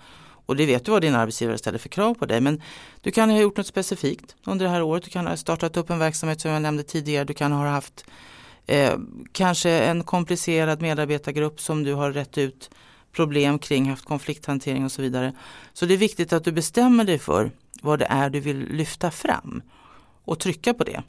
Och 0.47 0.57
det 0.57 0.67
vet 0.67 0.85
du 0.85 0.91
vad 0.91 1.03
din 1.03 1.15
arbetsgivare 1.15 1.59
ställer 1.59 1.79
för 1.79 1.89
krav 1.89 2.15
på 2.15 2.27
dig. 2.27 2.41
Men 2.41 2.63
du 3.01 3.11
kan 3.11 3.31
ha 3.31 3.39
gjort 3.39 3.57
något 3.57 3.67
specifikt 3.67 4.37
under 4.45 4.65
det 4.65 4.71
här 4.71 4.83
året. 4.83 5.05
Du 5.05 5.11
kan 5.11 5.27
ha 5.27 5.37
startat 5.37 5.77
upp 5.77 5.91
en 5.91 5.99
verksamhet 5.99 6.41
som 6.41 6.51
jag 6.51 6.63
nämnde 6.63 6.83
tidigare. 6.83 7.25
Du 7.25 7.35
kan 7.35 7.53
ha 7.53 7.69
haft 7.69 8.05
eh, 8.67 8.99
kanske 9.33 9.71
en 9.71 10.05
komplicerad 10.05 10.83
medarbetargrupp 10.83 11.61
som 11.61 11.85
du 11.85 11.95
har 11.95 12.13
rätt 12.13 12.39
ut 12.39 12.71
problem 13.13 13.59
kring, 13.59 13.91
haft 13.91 14.05
konflikthantering 14.05 14.85
och 14.85 14.93
så 14.93 15.03
vidare. 15.03 15.35
Så 15.73 15.87
det 15.87 15.95
är 15.95 15.99
viktigt 15.99 16.33
att 16.33 16.45
du 16.45 16.53
bestämmer 16.53 17.05
dig 17.05 17.19
för 17.19 17.51
vad 17.83 17.99
det 17.99 18.07
är 18.11 18.31
du 18.31 18.41
vill 18.41 18.59
lyfta 18.59 19.11
fram 19.11 19.63
och 20.25 20.39
trycka 20.39 20.75
på 20.75 20.85
det. 20.85 21.03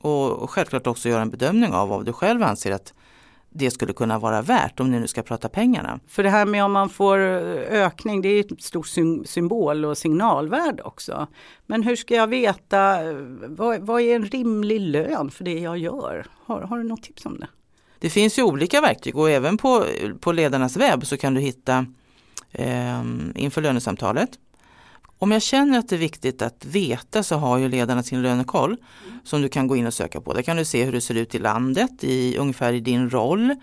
Och 0.00 0.50
självklart 0.50 0.86
också 0.86 1.08
göra 1.08 1.22
en 1.22 1.30
bedömning 1.30 1.72
av 1.72 1.88
vad 1.88 2.06
du 2.06 2.12
själv 2.12 2.42
anser 2.42 2.72
att 2.72 2.94
det 3.50 3.70
skulle 3.70 3.92
kunna 3.92 4.18
vara 4.18 4.42
värt 4.42 4.80
om 4.80 4.90
ni 4.90 5.00
nu 5.00 5.06
ska 5.06 5.22
prata 5.22 5.48
pengarna. 5.48 6.00
För 6.08 6.22
det 6.22 6.30
här 6.30 6.46
med 6.46 6.64
om 6.64 6.72
man 6.72 6.88
får 6.90 7.18
eh, 7.18 7.84
ökning, 7.84 8.22
det 8.22 8.28
är 8.28 8.40
ett 8.40 8.62
stort 8.62 8.88
symbol 9.24 9.84
och 9.84 9.98
signalvärde 9.98 10.82
också. 10.82 11.26
Men 11.66 11.82
hur 11.82 11.96
ska 11.96 12.14
jag 12.14 12.26
veta, 12.26 13.08
eh, 13.08 13.16
vad, 13.48 13.80
vad 13.80 14.00
är 14.00 14.16
en 14.16 14.24
rimlig 14.24 14.80
lön 14.80 15.30
för 15.30 15.44
det 15.44 15.58
jag 15.58 15.78
gör? 15.78 16.26
Har, 16.44 16.60
har 16.60 16.78
du 16.78 16.84
något 16.84 17.02
tips 17.02 17.26
om 17.26 17.40
det? 17.40 17.48
Det 17.98 18.10
finns 18.10 18.38
ju 18.38 18.42
olika 18.42 18.80
verktyg 18.80 19.16
och 19.16 19.30
även 19.30 19.56
på, 19.56 19.84
på 20.20 20.32
ledarnas 20.32 20.76
webb 20.76 21.06
så 21.06 21.16
kan 21.16 21.34
du 21.34 21.40
hitta 21.40 21.86
eh, 22.52 23.02
inför 23.34 23.62
lönesamtalet. 23.62 24.30
Om 25.18 25.30
jag 25.30 25.42
känner 25.42 25.78
att 25.78 25.88
det 25.88 25.96
är 25.96 26.00
viktigt 26.00 26.42
att 26.42 26.64
veta 26.64 27.22
så 27.22 27.36
har 27.36 27.58
ju 27.58 27.68
ledarna 27.68 28.02
sin 28.02 28.22
lönekoll 28.22 28.76
som 29.24 29.42
du 29.42 29.48
kan 29.48 29.66
gå 29.66 29.76
in 29.76 29.86
och 29.86 29.94
söka 29.94 30.20
på. 30.20 30.32
Där 30.32 30.42
kan 30.42 30.56
du 30.56 30.64
se 30.64 30.84
hur 30.84 30.92
det 30.92 31.00
ser 31.00 31.14
ut 31.14 31.34
i 31.34 31.38
landet, 31.38 32.04
i, 32.04 32.36
ungefär 32.38 32.72
i 32.72 32.80
din 32.80 33.10
roll 33.10 33.54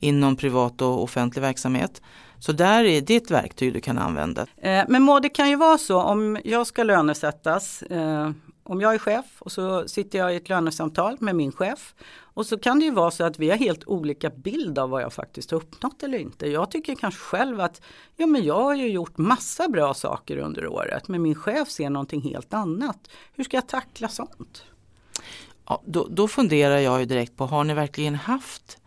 inom 0.00 0.36
privat 0.36 0.82
och 0.82 1.02
offentlig 1.02 1.42
verksamhet. 1.42 2.02
Så 2.38 2.52
där 2.52 2.84
är 2.84 3.00
det 3.00 3.16
ett 3.16 3.30
verktyg 3.30 3.72
du 3.72 3.80
kan 3.80 3.98
använda. 3.98 4.46
Eh, 4.62 4.84
men 4.88 5.02
Maud, 5.02 5.22
det 5.22 5.28
kan 5.28 5.50
ju 5.50 5.56
vara 5.56 5.78
så 5.78 6.02
om 6.02 6.38
jag 6.44 6.66
ska 6.66 6.82
lönesättas, 6.82 7.82
eh, 7.82 8.30
om 8.64 8.80
jag 8.80 8.94
är 8.94 8.98
chef 8.98 9.24
och 9.38 9.52
så 9.52 9.88
sitter 9.88 10.18
jag 10.18 10.32
i 10.32 10.36
ett 10.36 10.48
lönesamtal 10.48 11.16
med 11.20 11.36
min 11.36 11.52
chef 11.52 11.94
och 12.34 12.46
så 12.46 12.58
kan 12.58 12.78
det 12.78 12.84
ju 12.84 12.90
vara 12.90 13.10
så 13.10 13.24
att 13.24 13.38
vi 13.38 13.50
har 13.50 13.56
helt 13.56 13.84
olika 13.84 14.30
bild 14.30 14.78
av 14.78 14.90
vad 14.90 15.02
jag 15.02 15.12
faktiskt 15.12 15.50
har 15.50 15.58
uppnått 15.58 16.02
eller 16.02 16.18
inte. 16.18 16.46
Jag 16.46 16.70
tycker 16.70 16.94
kanske 16.94 17.20
själv 17.20 17.60
att 17.60 17.80
ja, 18.16 18.26
men 18.26 18.44
jag 18.44 18.62
har 18.62 18.74
ju 18.74 18.88
gjort 18.88 19.18
massa 19.18 19.68
bra 19.68 19.94
saker 19.94 20.36
under 20.36 20.66
året 20.66 21.08
men 21.08 21.22
min 21.22 21.34
chef 21.34 21.68
ser 21.68 21.90
någonting 21.90 22.20
helt 22.22 22.54
annat. 22.54 23.10
Hur 23.34 23.44
ska 23.44 23.56
jag 23.56 23.68
tackla 23.68 24.08
sånt? 24.08 24.64
Ja, 25.66 25.82
då, 25.84 26.06
då 26.10 26.28
funderar 26.28 26.78
jag 26.78 27.00
ju 27.00 27.06
direkt 27.06 27.36
på, 27.36 27.46
har 27.46 27.64
ni 27.64 27.74
verkligen 27.74 28.14
haft 28.14 28.78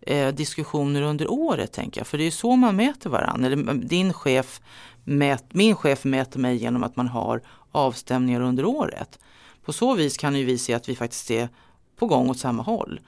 eh, 0.00 0.34
diskussioner 0.34 1.02
under 1.02 1.30
året 1.30 1.72
tänker 1.72 2.00
jag? 2.00 2.06
För 2.06 2.18
det 2.18 2.24
är 2.24 2.30
så 2.30 2.56
man 2.56 2.76
mäter 2.76 3.10
varandra. 3.10 3.46
Eller, 3.46 3.74
din 3.74 4.12
chef 4.12 4.60
mät, 5.04 5.54
min 5.54 5.76
chef 5.76 6.04
mäter 6.04 6.40
mig 6.40 6.56
genom 6.56 6.84
att 6.84 6.96
man 6.96 7.08
har 7.08 7.42
avstämningar 7.76 8.40
under 8.40 8.64
året. 8.64 9.18
På 9.64 9.72
så 9.72 9.94
vis 9.94 10.16
kan 10.16 10.36
ju 10.36 10.44
vi 10.44 10.58
se 10.58 10.74
att 10.74 10.88
vi 10.88 10.96
faktiskt 10.96 11.30
är 11.30 11.48
på 11.96 12.06
gång 12.06 12.30
åt 12.30 12.38
samma 12.38 12.62
håll. 12.62 13.00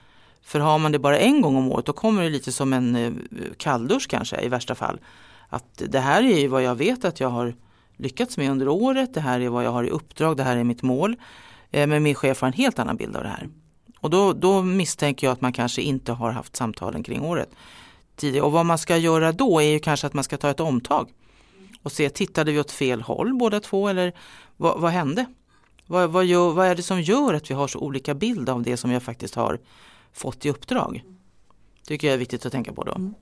För 0.42 0.60
har 0.60 0.78
man 0.78 0.92
det 0.92 0.98
bara 0.98 1.18
en 1.18 1.40
gång 1.40 1.56
om 1.56 1.72
året 1.72 1.86
då 1.86 1.92
kommer 1.92 2.22
det 2.22 2.30
lite 2.30 2.52
som 2.52 2.72
en 2.72 2.96
eh, 2.96 3.12
kalldusch 3.56 4.08
kanske 4.08 4.40
i 4.40 4.48
värsta 4.48 4.74
fall. 4.74 5.00
Att 5.48 5.82
det 5.88 6.00
här 6.00 6.22
är 6.22 6.38
ju 6.38 6.48
vad 6.48 6.62
jag 6.62 6.74
vet 6.74 7.04
att 7.04 7.20
jag 7.20 7.28
har 7.28 7.54
lyckats 7.96 8.36
med 8.36 8.50
under 8.50 8.68
året, 8.68 9.14
det 9.14 9.20
här 9.20 9.40
är 9.40 9.48
vad 9.48 9.64
jag 9.64 9.70
har 9.70 9.84
i 9.84 9.90
uppdrag, 9.90 10.36
det 10.36 10.42
här 10.42 10.56
är 10.56 10.64
mitt 10.64 10.82
mål. 10.82 11.16
Eh, 11.70 11.86
men 11.86 12.02
min 12.02 12.14
chef 12.14 12.40
har 12.40 12.48
en 12.48 12.52
helt 12.52 12.78
annan 12.78 12.96
bild 12.96 13.16
av 13.16 13.22
det 13.22 13.28
här. 13.28 13.48
Och 14.00 14.10
då, 14.10 14.32
då 14.32 14.62
misstänker 14.62 15.26
jag 15.26 15.32
att 15.32 15.40
man 15.40 15.52
kanske 15.52 15.82
inte 15.82 16.12
har 16.12 16.30
haft 16.30 16.56
samtalen 16.56 17.02
kring 17.02 17.22
året 17.22 17.48
tidigare. 18.16 18.46
Och 18.46 18.52
vad 18.52 18.66
man 18.66 18.78
ska 18.78 18.96
göra 18.96 19.32
då 19.32 19.60
är 19.60 19.70
ju 19.70 19.78
kanske 19.78 20.06
att 20.06 20.14
man 20.14 20.24
ska 20.24 20.36
ta 20.36 20.50
ett 20.50 20.60
omtag 20.60 21.08
och 21.82 21.92
se, 21.92 22.10
tittade 22.10 22.52
vi 22.52 22.60
åt 22.60 22.70
fel 22.70 23.02
håll 23.02 23.34
båda 23.34 23.60
två 23.60 23.88
eller 23.88 24.12
vad, 24.58 24.80
vad 24.80 24.90
hände? 24.90 25.26
Vad, 25.86 26.10
vad, 26.10 26.24
gör, 26.24 26.52
vad 26.52 26.66
är 26.66 26.74
det 26.74 26.82
som 26.82 27.00
gör 27.00 27.34
att 27.34 27.50
vi 27.50 27.54
har 27.54 27.68
så 27.68 27.78
olika 27.78 28.14
bild 28.14 28.48
av 28.48 28.62
det 28.62 28.76
som 28.76 28.90
jag 28.90 29.02
faktiskt 29.02 29.34
har 29.34 29.58
fått 30.12 30.44
i 30.44 30.50
uppdrag? 30.50 31.04
tycker 31.88 32.06
jag 32.06 32.14
är 32.14 32.18
viktigt 32.18 32.46
att 32.46 32.52
tänka 32.52 32.72
på 32.72 32.84
då. 32.84 32.92
Mm. 32.92 33.14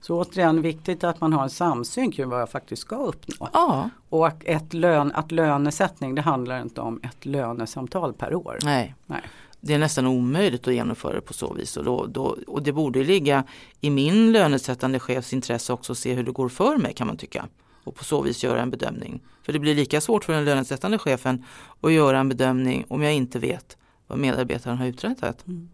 Så 0.00 0.20
återigen 0.20 0.62
viktigt 0.62 1.04
att 1.04 1.20
man 1.20 1.32
har 1.32 1.42
en 1.42 1.50
samsyn 1.50 2.12
kring 2.12 2.28
vad 2.28 2.40
jag 2.40 2.50
faktiskt 2.50 2.82
ska 2.82 2.96
uppnå. 2.96 3.48
Ja. 3.52 3.90
Och 4.08 4.44
ett 4.44 4.74
lön, 4.74 5.12
att 5.12 5.32
lönesättning 5.32 6.14
det 6.14 6.22
handlar 6.22 6.62
inte 6.62 6.80
om 6.80 7.00
ett 7.02 7.26
lönesamtal 7.26 8.12
per 8.12 8.34
år. 8.34 8.58
Nej. 8.62 8.94
Nej. 9.06 9.22
Det 9.60 9.74
är 9.74 9.78
nästan 9.78 10.06
omöjligt 10.06 10.68
att 10.68 10.74
genomföra 10.74 11.14
det 11.14 11.20
på 11.20 11.32
så 11.32 11.52
vis. 11.52 11.76
Och, 11.76 11.84
då, 11.84 12.06
då, 12.06 12.36
och 12.46 12.62
det 12.62 12.72
borde 12.72 13.04
ligga 13.04 13.44
i 13.80 13.90
min 13.90 14.32
lönesättande 14.32 15.00
chefs 15.00 15.32
intresse 15.32 15.72
också 15.72 15.92
att 15.92 15.98
se 15.98 16.14
hur 16.14 16.22
det 16.22 16.32
går 16.32 16.48
för 16.48 16.76
mig 16.76 16.94
kan 16.94 17.06
man 17.06 17.16
tycka 17.16 17.46
och 17.84 17.94
på 17.94 18.04
så 18.04 18.22
vis 18.22 18.44
göra 18.44 18.62
en 18.62 18.70
bedömning. 18.70 19.22
För 19.42 19.52
det 19.52 19.58
blir 19.58 19.74
lika 19.74 20.00
svårt 20.00 20.24
för 20.24 20.32
den 20.32 20.44
lönesättande 20.44 20.98
chefen 20.98 21.44
att 21.80 21.92
göra 21.92 22.18
en 22.18 22.28
bedömning 22.28 22.84
om 22.88 23.02
jag 23.02 23.14
inte 23.14 23.38
vet 23.38 23.76
vad 24.06 24.18
medarbetaren 24.18 24.78
har 24.78 24.86
uträttat. 24.86 25.46
Mm. 25.46 25.68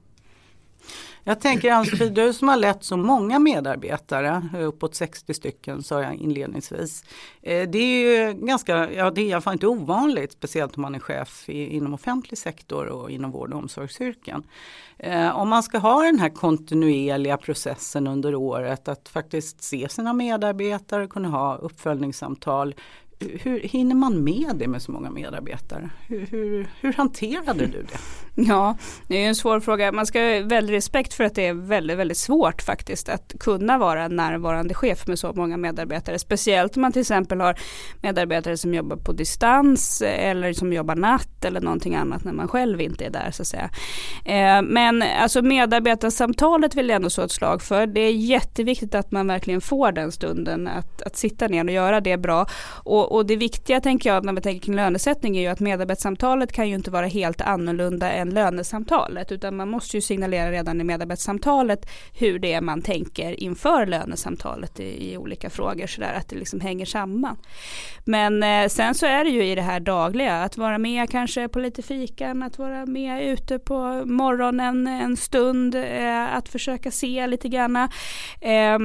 Jag 1.24 1.40
tänker 1.40 1.72
Ann-Sofie, 1.72 2.08
du 2.08 2.32
som 2.32 2.48
har 2.48 2.56
lett 2.56 2.84
så 2.84 2.96
många 2.96 3.38
medarbetare, 3.38 4.42
uppåt 4.58 4.94
60 4.94 5.34
stycken 5.34 5.82
sa 5.82 6.02
jag 6.02 6.14
inledningsvis. 6.14 7.04
Eh, 7.42 7.68
det 7.68 7.78
är 7.78 8.28
ju 8.28 8.32
ganska, 8.32 8.92
ja 8.92 9.10
det 9.10 9.20
är 9.20 9.24
i 9.24 9.32
alla 9.32 9.40
fall 9.40 9.52
inte 9.52 9.66
ovanligt, 9.66 10.32
speciellt 10.32 10.76
om 10.76 10.82
man 10.82 10.94
är 10.94 10.98
chef 10.98 11.48
inom 11.48 11.94
offentlig 11.94 12.38
sektor 12.38 12.86
och 12.86 13.10
inom 13.10 13.30
vård 13.30 13.52
och 13.52 13.58
omsorgsyrken. 13.58 14.42
Eh, 14.98 15.36
om 15.36 15.48
man 15.48 15.62
ska 15.62 15.78
ha 15.78 16.02
den 16.02 16.18
här 16.18 16.28
kontinuerliga 16.28 17.36
processen 17.36 18.06
under 18.06 18.34
året 18.34 18.88
att 18.88 19.08
faktiskt 19.08 19.62
se 19.62 19.88
sina 19.88 20.12
medarbetare, 20.12 21.06
kunna 21.06 21.28
ha 21.28 21.56
uppföljningssamtal, 21.56 22.74
hur 23.20 23.60
hinner 23.60 23.94
man 23.94 24.24
med 24.24 24.56
det 24.56 24.68
med 24.68 24.82
så 24.82 24.92
många 24.92 25.10
medarbetare? 25.10 25.90
Hur, 26.06 26.26
hur, 26.26 26.70
hur 26.80 26.92
hanterade 26.92 27.66
du 27.66 27.82
det? 27.82 27.98
Ja, 28.48 28.76
det 29.08 29.24
är 29.24 29.28
en 29.28 29.34
svår 29.34 29.60
fråga. 29.60 29.92
Man 29.92 30.06
ska 30.06 30.18
ha 30.18 30.42
väldigt 30.44 30.76
respekt 30.76 31.14
för 31.14 31.24
att 31.24 31.34
det 31.34 31.46
är 31.46 31.54
väldigt, 31.54 31.98
väldigt 31.98 32.16
svårt 32.16 32.62
faktiskt 32.62 33.08
att 33.08 33.34
kunna 33.40 33.78
vara 33.78 34.08
närvarande 34.08 34.74
chef 34.74 35.06
med 35.06 35.18
så 35.18 35.32
många 35.32 35.56
medarbetare. 35.56 36.18
Speciellt 36.18 36.76
om 36.76 36.82
man 36.82 36.92
till 36.92 37.00
exempel 37.00 37.40
har 37.40 37.58
medarbetare 38.02 38.56
som 38.56 38.74
jobbar 38.74 38.96
på 38.96 39.12
distans 39.12 40.02
eller 40.02 40.52
som 40.52 40.72
jobbar 40.72 40.94
natt 40.94 41.44
eller 41.44 41.60
någonting 41.60 41.94
annat 41.94 42.24
när 42.24 42.32
man 42.32 42.48
själv 42.48 42.80
inte 42.80 43.04
är 43.04 43.10
där 43.10 43.30
så 43.30 43.42
att 43.42 43.48
säga. 43.48 43.70
Eh, 44.24 44.62
men 44.62 45.02
alltså 45.02 45.42
medarbetarsamtalet 45.42 46.74
vill 46.74 46.88
jag 46.88 46.96
ändå 46.96 47.10
slå 47.10 47.24
ett 47.24 47.32
slag 47.32 47.62
för. 47.62 47.86
Det 47.86 48.00
är 48.00 48.12
jätteviktigt 48.12 48.94
att 48.94 49.12
man 49.12 49.26
verkligen 49.26 49.60
får 49.60 49.92
den 49.92 50.12
stunden 50.12 50.68
att, 50.68 51.02
att 51.02 51.16
sitta 51.16 51.48
ner 51.48 51.64
och 51.64 51.70
göra 51.70 52.00
det 52.00 52.16
bra. 52.16 52.46
Och, 52.84 53.09
och, 53.10 53.26
det 53.26 53.36
viktiga 53.36 53.80
tänker 53.80 54.10
jag 54.10 54.24
när 54.24 54.32
vi 54.32 54.40
tänker 54.40 54.66
kring 54.66 54.76
lönesättning 54.76 55.36
är 55.36 55.40
ju 55.40 55.46
att 55.46 55.60
medarbetarsamtalet 55.60 56.52
kan 56.52 56.68
ju 56.68 56.74
inte 56.74 56.90
vara 56.90 57.06
helt 57.06 57.40
annorlunda 57.40 58.10
än 58.10 58.30
lönesamtalet 58.30 59.32
utan 59.32 59.56
man 59.56 59.68
måste 59.68 59.96
ju 59.96 60.00
signalera 60.00 60.52
redan 60.52 60.80
i 60.80 60.84
medarbetarsamtalet 60.84 61.86
hur 62.18 62.38
det 62.38 62.52
är 62.52 62.60
man 62.60 62.82
tänker 62.82 63.40
inför 63.40 63.86
lönesamtalet 63.86 64.80
i, 64.80 65.12
i 65.12 65.16
olika 65.16 65.50
frågor 65.50 65.86
så 65.86 66.00
där 66.00 66.14
att 66.14 66.28
det 66.28 66.36
liksom 66.36 66.60
hänger 66.60 66.86
samman. 66.86 67.36
Men 68.04 68.42
eh, 68.42 68.68
sen 68.68 68.94
så 68.94 69.06
är 69.06 69.24
det 69.24 69.30
ju 69.30 69.44
i 69.44 69.54
det 69.54 69.62
här 69.62 69.80
dagliga 69.80 70.42
att 70.42 70.56
vara 70.56 70.78
med 70.78 71.10
kanske 71.10 71.48
på 71.48 71.58
lite 71.58 71.82
fikan, 71.82 72.42
att 72.42 72.58
vara 72.58 72.86
med 72.86 73.28
ute 73.28 73.58
på 73.58 74.02
morgonen 74.06 74.86
en 74.86 75.16
stund, 75.16 75.74
eh, 75.74 76.34
att 76.34 76.48
försöka 76.48 76.90
se 76.90 77.26
lite 77.26 77.48
granna. 77.48 77.90
Eh, 78.40 78.78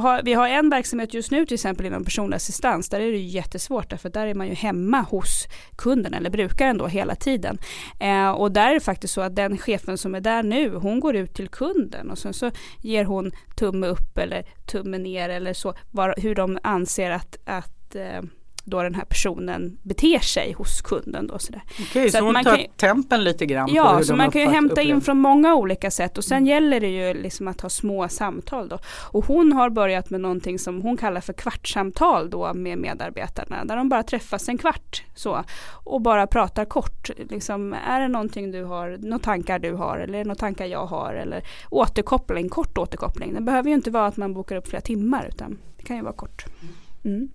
har, 0.00 0.22
vi 0.22 0.34
har 0.34 0.48
en 0.48 0.70
verksamhet 0.70 1.14
just 1.14 1.30
nu 1.30 1.46
till 1.46 1.54
exempel 1.54 1.86
inom 1.86 2.04
personlig 2.04 2.36
assistans 2.36 2.88
där 2.88 3.00
är 3.00 3.12
det 3.12 3.18
ju 3.18 3.26
jätte 3.26 3.59
jättesvårt 3.60 3.90
därför 3.90 4.10
där 4.10 4.26
är 4.26 4.34
man 4.34 4.48
ju 4.48 4.54
hemma 4.54 5.00
hos 5.00 5.48
kunden 5.76 6.14
eller 6.14 6.30
brukaren 6.30 6.78
då 6.78 6.86
hela 6.86 7.14
tiden. 7.14 7.58
Eh, 8.00 8.30
och 8.30 8.52
där 8.52 8.70
är 8.70 8.74
det 8.74 8.80
faktiskt 8.80 9.14
så 9.14 9.20
att 9.20 9.36
den 9.36 9.58
chefen 9.58 9.98
som 9.98 10.14
är 10.14 10.20
där 10.20 10.42
nu, 10.42 10.74
hon 10.74 11.00
går 11.00 11.16
ut 11.16 11.34
till 11.34 11.48
kunden 11.48 12.10
och 12.10 12.18
sen 12.18 12.32
så 12.32 12.50
ger 12.82 13.04
hon 13.04 13.32
tumme 13.56 13.86
upp 13.86 14.18
eller 14.18 14.44
tumme 14.66 14.98
ner 14.98 15.28
eller 15.28 15.54
så, 15.54 15.74
var, 15.90 16.14
hur 16.16 16.34
de 16.34 16.58
anser 16.62 17.10
att, 17.10 17.38
att 17.44 17.94
eh, 17.94 18.22
då 18.64 18.82
den 18.82 18.94
här 18.94 19.04
personen 19.04 19.78
beter 19.82 20.18
sig 20.18 20.52
hos 20.52 20.80
kunden. 20.80 21.26
Då, 21.26 21.38
sådär. 21.38 21.62
Okej, 21.80 22.10
så, 22.10 22.18
så 22.18 22.24
hon 22.24 22.32
man 22.32 22.44
tar 22.44 22.56
kan, 22.56 22.66
tempen 22.76 23.24
lite 23.24 23.46
grann? 23.46 23.68
Ja, 23.72 24.02
så 24.02 24.16
man 24.16 24.30
kan 24.30 24.42
ju 24.42 24.48
hämta 24.48 24.72
upplever. 24.72 24.90
in 24.90 25.00
från 25.00 25.18
många 25.18 25.54
olika 25.54 25.90
sätt 25.90 26.18
och 26.18 26.24
sen 26.24 26.38
mm. 26.38 26.46
gäller 26.46 26.80
det 26.80 26.88
ju 26.88 27.22
liksom 27.22 27.48
att 27.48 27.60
ha 27.60 27.68
små 27.68 28.08
samtal 28.08 28.68
då. 28.68 28.78
Och 29.12 29.24
hon 29.24 29.52
har 29.52 29.70
börjat 29.70 30.10
med 30.10 30.20
någonting 30.20 30.58
som 30.58 30.82
hon 30.82 30.96
kallar 30.96 31.20
för 31.20 31.32
kvartssamtal 31.32 32.30
då 32.30 32.54
med 32.54 32.78
medarbetarna 32.78 33.64
där 33.64 33.76
de 33.76 33.88
bara 33.88 34.02
träffas 34.02 34.48
en 34.48 34.58
kvart 34.58 35.02
så 35.14 35.44
och 35.84 36.00
bara 36.00 36.26
pratar 36.26 36.64
kort. 36.64 37.10
Liksom, 37.30 37.74
är 37.86 38.00
det 38.00 38.08
någonting 38.08 38.50
du 38.50 38.64
har, 38.64 38.98
några 39.00 39.18
tankar 39.18 39.58
du 39.58 39.72
har 39.72 39.98
eller 39.98 40.24
några 40.24 40.34
tankar 40.34 40.66
jag 40.66 40.86
har 40.86 41.14
eller 41.14 41.42
återkoppling, 41.70 42.48
kort 42.48 42.78
återkoppling. 42.78 43.34
Det 43.34 43.40
behöver 43.40 43.68
ju 43.68 43.74
inte 43.74 43.90
vara 43.90 44.06
att 44.06 44.16
man 44.16 44.34
bokar 44.34 44.56
upp 44.56 44.68
flera 44.68 44.82
timmar 44.82 45.26
utan 45.28 45.58
det 45.76 45.82
kan 45.82 45.96
ju 45.96 46.02
vara 46.02 46.12
kort. 46.12 46.44
Mm 47.04 47.30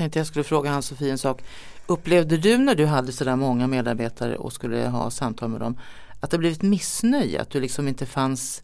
tänkte 0.00 0.18
jag 0.18 0.26
skulle 0.26 0.44
fråga 0.44 0.70
Ann-Sofie 0.70 1.10
en 1.10 1.18
sak. 1.18 1.42
Upplevde 1.86 2.36
du 2.36 2.58
när 2.58 2.74
du 2.74 2.86
hade 2.86 3.12
sådär 3.12 3.36
många 3.36 3.66
medarbetare 3.66 4.36
och 4.36 4.52
skulle 4.52 4.88
ha 4.88 5.10
samtal 5.10 5.48
med 5.48 5.60
dem 5.60 5.78
att 6.20 6.30
det 6.30 6.38
blev 6.38 6.52
ett 6.52 6.62
missnöje? 6.62 7.40
Att 7.40 7.50
du 7.50 7.60
liksom 7.60 7.88
inte 7.88 8.06
fanns 8.06 8.62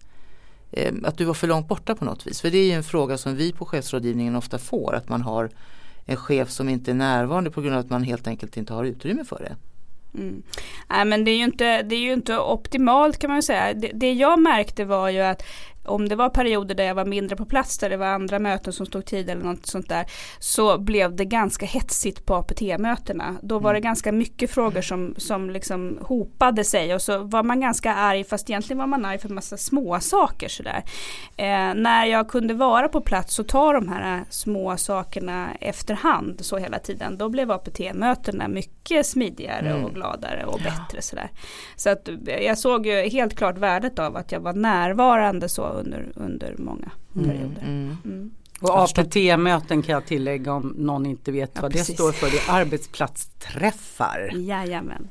eh, 0.72 0.94
att 1.04 1.18
du 1.18 1.24
var 1.24 1.34
för 1.34 1.46
långt 1.46 1.68
borta 1.68 1.94
på 1.94 2.04
något 2.04 2.26
vis? 2.26 2.40
För 2.40 2.50
det 2.50 2.58
är 2.58 2.66
ju 2.66 2.72
en 2.72 2.84
fråga 2.84 3.18
som 3.18 3.36
vi 3.36 3.52
på 3.52 3.64
chefsrådgivningen 3.64 4.36
ofta 4.36 4.58
får. 4.58 4.94
Att 4.94 5.08
man 5.08 5.22
har 5.22 5.50
en 6.04 6.16
chef 6.16 6.50
som 6.50 6.68
inte 6.68 6.90
är 6.90 6.94
närvarande 6.94 7.50
på 7.50 7.60
grund 7.60 7.74
av 7.74 7.80
att 7.80 7.90
man 7.90 8.02
helt 8.02 8.26
enkelt 8.26 8.56
inte 8.56 8.72
har 8.72 8.84
utrymme 8.84 9.24
för 9.24 9.38
det. 9.38 9.56
Mm. 10.18 10.42
Nej 10.88 11.04
men 11.04 11.24
det 11.24 11.30
är, 11.30 11.36
ju 11.36 11.44
inte, 11.44 11.82
det 11.82 11.94
är 11.94 12.00
ju 12.00 12.12
inte 12.12 12.38
optimalt 12.38 13.18
kan 13.18 13.30
man 13.30 13.42
säga. 13.42 13.74
Det, 13.74 13.90
det 13.94 14.12
jag 14.12 14.40
märkte 14.40 14.84
var 14.84 15.08
ju 15.08 15.20
att 15.20 15.42
om 15.86 16.08
det 16.08 16.16
var 16.16 16.28
perioder 16.28 16.74
där 16.74 16.84
jag 16.84 16.94
var 16.94 17.04
mindre 17.04 17.36
på 17.36 17.44
plats, 17.44 17.78
där 17.78 17.90
det 17.90 17.96
var 17.96 18.06
andra 18.06 18.38
möten 18.38 18.72
som 18.72 18.86
stod 18.86 19.04
tid 19.04 19.30
eller 19.30 19.44
något 19.44 19.66
sånt 19.66 19.88
där, 19.88 20.06
så 20.38 20.78
blev 20.78 21.16
det 21.16 21.24
ganska 21.24 21.66
hetsigt 21.66 22.26
på 22.26 22.34
APT-mötena. 22.34 23.36
Då 23.42 23.58
var 23.58 23.72
det 23.72 23.78
mm. 23.78 23.88
ganska 23.88 24.12
mycket 24.12 24.50
frågor 24.50 24.82
som, 24.82 25.14
som 25.18 25.50
liksom 25.50 25.98
hopade 26.02 26.64
sig 26.64 26.94
och 26.94 27.02
så 27.02 27.18
var 27.18 27.42
man 27.42 27.60
ganska 27.60 27.94
arg, 27.94 28.24
fast 28.24 28.50
egentligen 28.50 28.78
var 28.78 28.86
man 28.86 29.04
arg 29.04 29.18
för 29.18 29.28
massa 29.28 29.56
små 29.56 30.00
saker 30.00 30.48
sådär. 30.48 30.82
Eh, 31.36 31.74
när 31.74 32.04
jag 32.04 32.28
kunde 32.28 32.54
vara 32.54 32.88
på 32.88 33.00
plats 33.00 33.38
och 33.38 33.48
ta 33.48 33.72
de 33.72 33.88
här 33.88 34.24
små 34.30 34.76
sakerna 34.76 35.48
efterhand 35.60 36.44
så 36.44 36.56
hela 36.56 36.78
tiden, 36.78 37.18
då 37.18 37.28
blev 37.28 37.50
APT-mötena 37.50 38.48
mycket 38.48 39.06
smidigare 39.06 39.70
mm. 39.70 39.84
och 39.84 39.94
gladare 39.94 40.44
och 40.44 40.60
ja. 40.64 40.70
bättre 40.70 41.02
sådär. 41.02 41.30
Så 41.76 41.90
att 41.90 42.08
jag 42.40 42.58
såg 42.58 42.86
ju 42.86 43.08
helt 43.08 43.36
klart 43.36 43.58
värdet 43.58 43.98
av 43.98 44.16
att 44.16 44.32
jag 44.32 44.40
var 44.40 44.52
närvarande 44.52 45.48
så 45.48 45.75
under, 45.78 46.12
under 46.14 46.54
många 46.58 46.90
mm, 47.16 47.28
perioder. 47.28 47.62
Mm. 47.62 47.96
Mm. 48.04 48.30
Och 48.60 48.82
APT-möten 48.82 49.82
kan 49.82 49.92
jag 49.92 50.06
tillägga 50.06 50.52
om 50.52 50.74
någon 50.76 51.06
inte 51.06 51.32
vet 51.32 51.50
ja, 51.54 51.62
vad 51.62 51.72
precis. 51.72 51.86
det 51.86 51.94
står 51.94 52.12
för. 52.12 52.30
Det 52.30 52.38
är 52.38 52.60
arbetsplatsträffar. 52.60 54.30
Jajamän. 54.34 55.08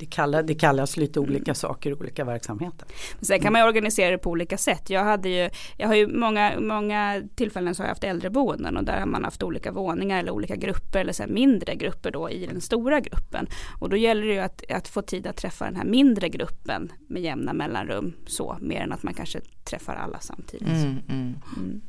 Det, 0.00 0.06
kallar, 0.06 0.42
det 0.42 0.54
kallas 0.54 0.96
lite 0.96 1.20
olika 1.20 1.50
mm. 1.50 1.54
saker 1.54 1.90
i 1.90 1.94
olika 1.94 2.24
verksamheter. 2.24 2.88
sen 3.20 3.40
kan 3.40 3.52
man 3.52 3.62
organisera 3.62 4.10
det 4.10 4.18
på 4.18 4.30
olika 4.30 4.58
sätt. 4.58 4.90
Jag, 4.90 5.04
hade 5.04 5.28
ju, 5.28 5.50
jag 5.76 5.88
har 5.88 5.94
ju 5.94 6.06
många, 6.06 6.60
många 6.60 7.22
tillfällen 7.34 7.74
så 7.74 7.82
har 7.82 7.86
jag 7.86 7.90
haft 7.90 8.04
äldreboenden 8.04 8.76
och 8.76 8.84
där 8.84 8.98
har 8.98 9.06
man 9.06 9.24
haft 9.24 9.42
olika 9.42 9.72
våningar 9.72 10.18
eller 10.18 10.32
olika 10.32 10.56
grupper 10.56 11.00
eller 11.00 11.12
så 11.12 11.24
mindre 11.28 11.74
grupper 11.74 12.10
då 12.10 12.30
i 12.30 12.46
den 12.46 12.60
stora 12.60 13.00
gruppen. 13.00 13.46
Och 13.80 13.88
då 13.88 13.96
gäller 13.96 14.26
det 14.26 14.32
ju 14.32 14.38
att, 14.38 14.70
att 14.70 14.88
få 14.88 15.02
tid 15.02 15.26
att 15.26 15.36
träffa 15.36 15.64
den 15.64 15.76
här 15.76 15.84
mindre 15.84 16.28
gruppen 16.28 16.92
med 17.08 17.22
jämna 17.22 17.52
mellanrum 17.52 18.12
så 18.26 18.56
mer 18.60 18.80
än 18.80 18.92
att 18.92 19.02
man 19.02 19.14
kanske 19.14 19.40
träffar 19.64 19.94
alla 19.94 20.18
samtidigt. 20.20 20.68
Mm, 20.68 20.98
mm. 21.08 21.34
Mm. 21.56 21.80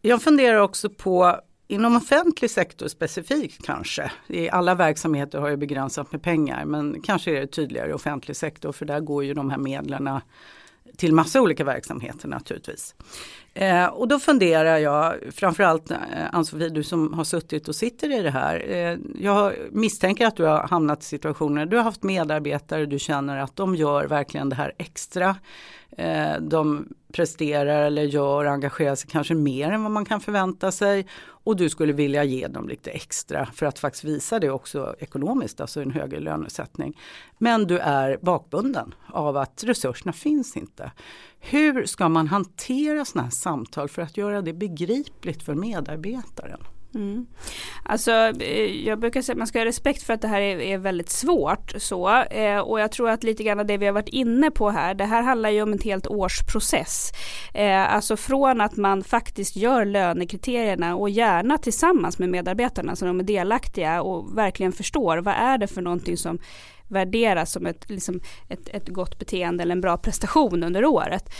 Jag 0.00 0.22
funderar 0.22 0.58
också 0.58 0.90
på 0.90 1.40
Inom 1.66 1.96
offentlig 1.96 2.50
sektor 2.50 2.88
specifikt 2.88 3.66
kanske. 3.66 4.12
I 4.26 4.50
alla 4.50 4.74
verksamheter 4.74 5.38
har 5.38 5.48
ju 5.48 5.56
begränsat 5.56 6.12
med 6.12 6.22
pengar 6.22 6.64
men 6.64 7.02
kanske 7.02 7.36
är 7.36 7.40
det 7.40 7.46
tydligare 7.46 7.90
i 7.90 7.92
offentlig 7.92 8.36
sektor 8.36 8.72
för 8.72 8.86
där 8.86 9.00
går 9.00 9.24
ju 9.24 9.34
de 9.34 9.50
här 9.50 9.58
medlen 9.58 10.20
till 10.96 11.14
massa 11.14 11.40
olika 11.42 11.64
verksamheter 11.64 12.28
naturligtvis. 12.28 12.94
Eh, 13.54 13.86
och 13.86 14.08
då 14.08 14.18
funderar 14.18 14.78
jag, 14.78 15.14
framförallt 15.32 15.90
eh, 15.90 15.98
Ann-Sofie, 16.32 16.68
du 16.68 16.82
som 16.82 17.12
har 17.12 17.24
suttit 17.24 17.68
och 17.68 17.74
sitter 17.74 18.18
i 18.18 18.22
det 18.22 18.30
här. 18.30 18.64
Eh, 18.68 18.98
jag 19.14 19.52
misstänker 19.70 20.26
att 20.26 20.36
du 20.36 20.44
har 20.44 20.68
hamnat 20.68 21.02
i 21.02 21.04
situationer, 21.04 21.66
du 21.66 21.76
har 21.76 21.84
haft 21.84 22.02
medarbetare, 22.02 22.86
du 22.86 22.98
känner 22.98 23.36
att 23.36 23.56
de 23.56 23.76
gör 23.76 24.06
verkligen 24.06 24.48
det 24.48 24.56
här 24.56 24.72
extra. 24.78 25.36
Eh, 25.96 26.40
de 26.40 26.88
presterar 27.12 27.82
eller 27.82 28.02
gör, 28.02 28.44
engagerar 28.44 28.94
sig 28.94 29.10
kanske 29.10 29.34
mer 29.34 29.70
än 29.70 29.82
vad 29.82 29.92
man 29.92 30.04
kan 30.04 30.20
förvänta 30.20 30.72
sig. 30.72 31.06
Och 31.26 31.56
du 31.56 31.68
skulle 31.68 31.92
vilja 31.92 32.24
ge 32.24 32.46
dem 32.46 32.68
lite 32.68 32.90
extra 32.90 33.46
för 33.46 33.66
att 33.66 33.78
faktiskt 33.78 34.04
visa 34.04 34.38
det 34.38 34.50
också 34.50 34.94
ekonomiskt, 34.98 35.60
alltså 35.60 35.82
en 35.82 35.90
högre 35.90 36.20
lönesättning. 36.20 37.00
Men 37.38 37.66
du 37.66 37.78
är 37.78 38.18
bakbunden 38.22 38.94
av 39.06 39.36
att 39.36 39.64
resurserna 39.64 40.12
finns 40.12 40.56
inte. 40.56 40.92
Hur 41.50 41.86
ska 41.86 42.08
man 42.08 42.28
hantera 42.28 43.04
sådana 43.04 43.24
här 43.24 43.30
samtal 43.30 43.88
för 43.88 44.02
att 44.02 44.16
göra 44.16 44.42
det 44.42 44.52
begripligt 44.52 45.42
för 45.42 45.54
medarbetaren? 45.54 46.60
Mm. 46.94 47.26
Alltså, 47.82 48.10
eh, 48.40 48.86
jag 48.86 48.98
brukar 48.98 49.22
säga 49.22 49.34
att 49.34 49.38
man 49.38 49.46
ska 49.46 49.58
ha 49.58 49.64
respekt 49.64 50.02
för 50.02 50.12
att 50.12 50.20
det 50.20 50.28
här 50.28 50.40
är, 50.40 50.58
är 50.58 50.78
väldigt 50.78 51.10
svårt. 51.10 51.72
Så, 51.76 52.22
eh, 52.22 52.58
och 52.58 52.80
jag 52.80 52.92
tror 52.92 53.10
att 53.10 53.24
lite 53.24 53.42
grann 53.42 53.66
det 53.66 53.76
vi 53.76 53.86
har 53.86 53.92
varit 53.92 54.08
inne 54.08 54.50
på 54.50 54.70
här, 54.70 54.94
det 54.94 55.04
här 55.04 55.22
handlar 55.22 55.50
ju 55.50 55.62
om 55.62 55.72
en 55.72 55.78
helt 55.78 56.06
årsprocess. 56.06 57.12
Eh, 57.54 57.94
alltså 57.94 58.16
från 58.16 58.60
att 58.60 58.76
man 58.76 59.04
faktiskt 59.04 59.56
gör 59.56 59.84
lönekriterierna 59.84 60.96
och 60.96 61.10
gärna 61.10 61.58
tillsammans 61.58 62.18
med 62.18 62.28
medarbetarna 62.28 62.96
så 62.96 63.04
de 63.04 63.20
är 63.20 63.24
delaktiga 63.24 64.02
och 64.02 64.38
verkligen 64.38 64.72
förstår 64.72 65.18
vad 65.18 65.34
är 65.34 65.58
det 65.58 65.66
för 65.66 65.82
någonting 65.82 66.16
som 66.16 66.38
värderas 66.88 67.52
som 67.52 67.66
ett, 67.66 67.90
liksom 67.90 68.20
ett, 68.48 68.68
ett 68.68 68.88
gott 68.88 69.18
beteende 69.18 69.62
eller 69.62 69.72
en 69.72 69.80
bra 69.80 69.96
prestation 69.96 70.62
under 70.62 70.84
året. 70.84 71.30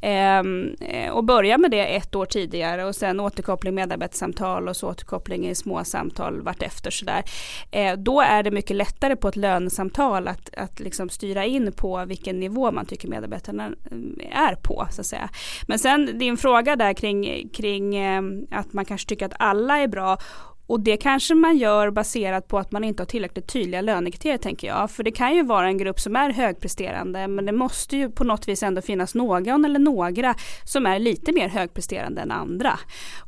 Ehm, 0.00 0.74
och 1.12 1.24
börja 1.24 1.58
med 1.58 1.70
det 1.70 1.96
ett 1.96 2.14
år 2.14 2.26
tidigare 2.26 2.84
och 2.84 2.94
sen 2.94 3.20
återkoppling 3.20 3.74
medarbetarsamtal 3.74 4.68
och 4.68 4.76
så 4.76 4.88
återkoppling 4.88 5.48
i 5.48 5.54
små 5.54 5.84
samtal 5.84 6.40
vartefter 6.40 6.90
sådär. 6.90 7.22
Ehm, 7.70 8.04
då 8.04 8.20
är 8.20 8.42
det 8.42 8.50
mycket 8.50 8.76
lättare 8.76 9.16
på 9.16 9.28
ett 9.28 9.36
lönesamtal 9.36 10.28
att, 10.28 10.54
att 10.56 10.80
liksom 10.80 11.08
styra 11.08 11.44
in 11.44 11.72
på 11.72 12.04
vilken 12.04 12.40
nivå 12.40 12.70
man 12.72 12.86
tycker 12.86 13.08
medarbetarna 13.08 13.66
eh, 13.66 14.48
är 14.48 14.54
på. 14.54 14.86
Så 14.90 15.00
att 15.00 15.06
säga. 15.06 15.28
Men 15.66 15.78
sen 15.78 16.18
din 16.18 16.36
fråga 16.36 16.76
där 16.76 16.92
kring, 16.92 17.48
kring 17.48 17.96
ehm, 17.96 18.46
att 18.50 18.72
man 18.72 18.84
kanske 18.84 19.08
tycker 19.08 19.26
att 19.26 19.34
alla 19.38 19.78
är 19.78 19.88
bra 19.88 20.18
och 20.66 20.80
det 20.80 20.96
kanske 20.96 21.34
man 21.34 21.56
gör 21.56 21.90
baserat 21.90 22.48
på 22.48 22.58
att 22.58 22.72
man 22.72 22.84
inte 22.84 23.02
har 23.02 23.06
tillräckligt 23.06 23.46
tydliga 23.46 23.80
lönekriterier 23.80 24.38
tänker 24.38 24.66
jag. 24.68 24.90
För 24.90 25.02
det 25.02 25.10
kan 25.10 25.34
ju 25.34 25.42
vara 25.42 25.66
en 25.66 25.78
grupp 25.78 26.00
som 26.00 26.16
är 26.16 26.30
högpresterande 26.30 27.28
men 27.28 27.46
det 27.46 27.52
måste 27.52 27.96
ju 27.96 28.10
på 28.10 28.24
något 28.24 28.48
vis 28.48 28.62
ändå 28.62 28.82
finnas 28.82 29.14
någon 29.14 29.64
eller 29.64 29.78
några 29.78 30.34
som 30.64 30.86
är 30.86 30.98
lite 30.98 31.32
mer 31.32 31.48
högpresterande 31.48 32.20
än 32.20 32.30
andra. 32.30 32.78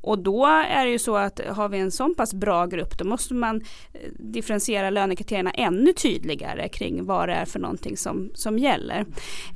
Och 0.01 0.19
då 0.19 0.47
är 0.47 0.85
det 0.85 0.91
ju 0.91 0.99
så 0.99 1.17
att 1.17 1.41
har 1.49 1.69
vi 1.69 1.79
en 1.79 1.91
så 1.91 2.15
pass 2.15 2.35
bra 2.35 2.67
grupp 2.67 2.99
då 2.99 3.05
måste 3.05 3.35
man 3.35 3.57
eh, 3.57 4.01
differentiera 4.19 4.91
lönekriterierna 4.91 5.51
ännu 5.51 5.93
tydligare 5.93 6.69
kring 6.69 7.05
vad 7.05 7.29
det 7.29 7.35
är 7.35 7.45
för 7.45 7.59
någonting 7.59 7.97
som, 7.97 8.31
som 8.35 8.59
gäller. 8.59 9.07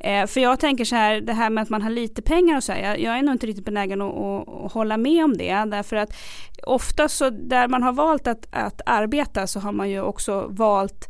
Eh, 0.01 0.27
för 0.27 0.41
jag 0.41 0.61
tänker 0.61 0.85
så 0.85 0.97
här, 0.97 1.21
det 1.21 1.33
här 1.33 1.51
med 1.51 1.63
att 1.63 1.71
man 1.71 1.83
har 1.83 1.91
lite 1.91 2.23
pengar 2.23 2.57
och 2.57 2.65
så 2.65 2.73
här, 2.73 2.83
jag, 2.83 3.01
jag 3.01 3.19
är 3.19 3.23
nog 3.23 3.35
inte 3.35 3.47
riktigt 3.47 3.65
benägen 3.65 4.03
att, 4.03 4.17
att, 4.17 4.49
att 4.49 4.73
hålla 4.73 4.97
med 4.97 5.25
om 5.25 5.37
det 5.37 5.65
därför 5.65 5.97
att 5.97 6.15
ofta 6.63 7.09
så 7.09 7.31
där 7.31 7.69
man 7.73 7.83
har 7.83 7.93
valt 7.93 8.27
att, 8.27 8.47
att 8.51 8.81
arbeta 8.87 9.47
så 9.47 9.61
har 9.61 9.73
man 9.73 9.91
ju 9.91 10.01
också 10.01 10.47
valt 10.51 11.09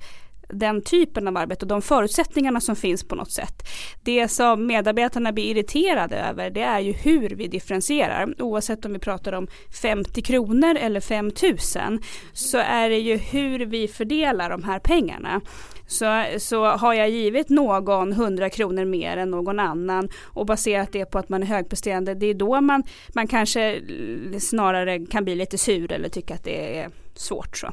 den 0.53 0.83
typen 0.83 1.29
av 1.29 1.37
arbete 1.37 1.65
och 1.65 1.69
de 1.69 1.83
förutsättningarna 1.83 2.61
som 2.61 2.77
finns 2.77 3.05
på 3.05 3.15
något 3.15 3.33
sätt. 3.33 3.69
Det 4.03 4.29
som 4.29 4.67
medarbetarna 4.67 5.33
blir 5.33 5.45
irriterade 5.45 6.17
över 6.17 6.51
det 6.51 6.62
är 6.62 6.81
ju 6.81 6.93
hur 6.93 7.29
vi 7.29 7.49
differentierar. 7.49 8.35
Oavsett 8.43 8.85
om 8.85 8.93
vi 8.93 8.99
pratar 8.99 9.33
om 9.33 9.47
50 9.83 10.23
kronor 10.23 10.77
eller 10.77 11.01
5000 11.01 12.01
så 12.33 12.59
är 12.59 12.91
det 12.91 12.99
ju 12.99 13.17
hur 13.17 13.67
vi 13.67 13.88
fördelar 13.88 14.51
de 14.51 14.65
här 14.65 14.79
pengarna. 14.79 15.41
Så, 15.87 16.25
så 16.38 16.65
har 16.65 16.95
jag 16.95 17.11
givit 17.11 17.49
någon 17.49 18.12
100 18.12 18.51
kronor 18.51 18.85
mer 18.85 19.17
än 19.17 19.31
någon 19.31 19.61
annan 19.61 20.09
och 20.25 20.47
baserat 20.47 20.93
det 20.93 21.05
på 21.05 21.19
att 21.19 21.29
man 21.29 21.43
är 21.43 21.47
högpresterande, 21.47 22.15
det 22.15 22.27
är 22.27 22.35
då 22.35 22.61
man, 22.61 22.83
man 23.15 23.27
kanske 23.27 23.81
snarare 24.41 25.07
kan 25.07 25.25
bli 25.25 25.35
lite 25.35 25.59
sur 25.59 25.93
eller 25.93 26.09
tycka 26.09 26.35
att 26.35 26.45
det 26.45 26.79
är 26.79 26.91
svårt. 27.15 27.57
Så. 27.57 27.73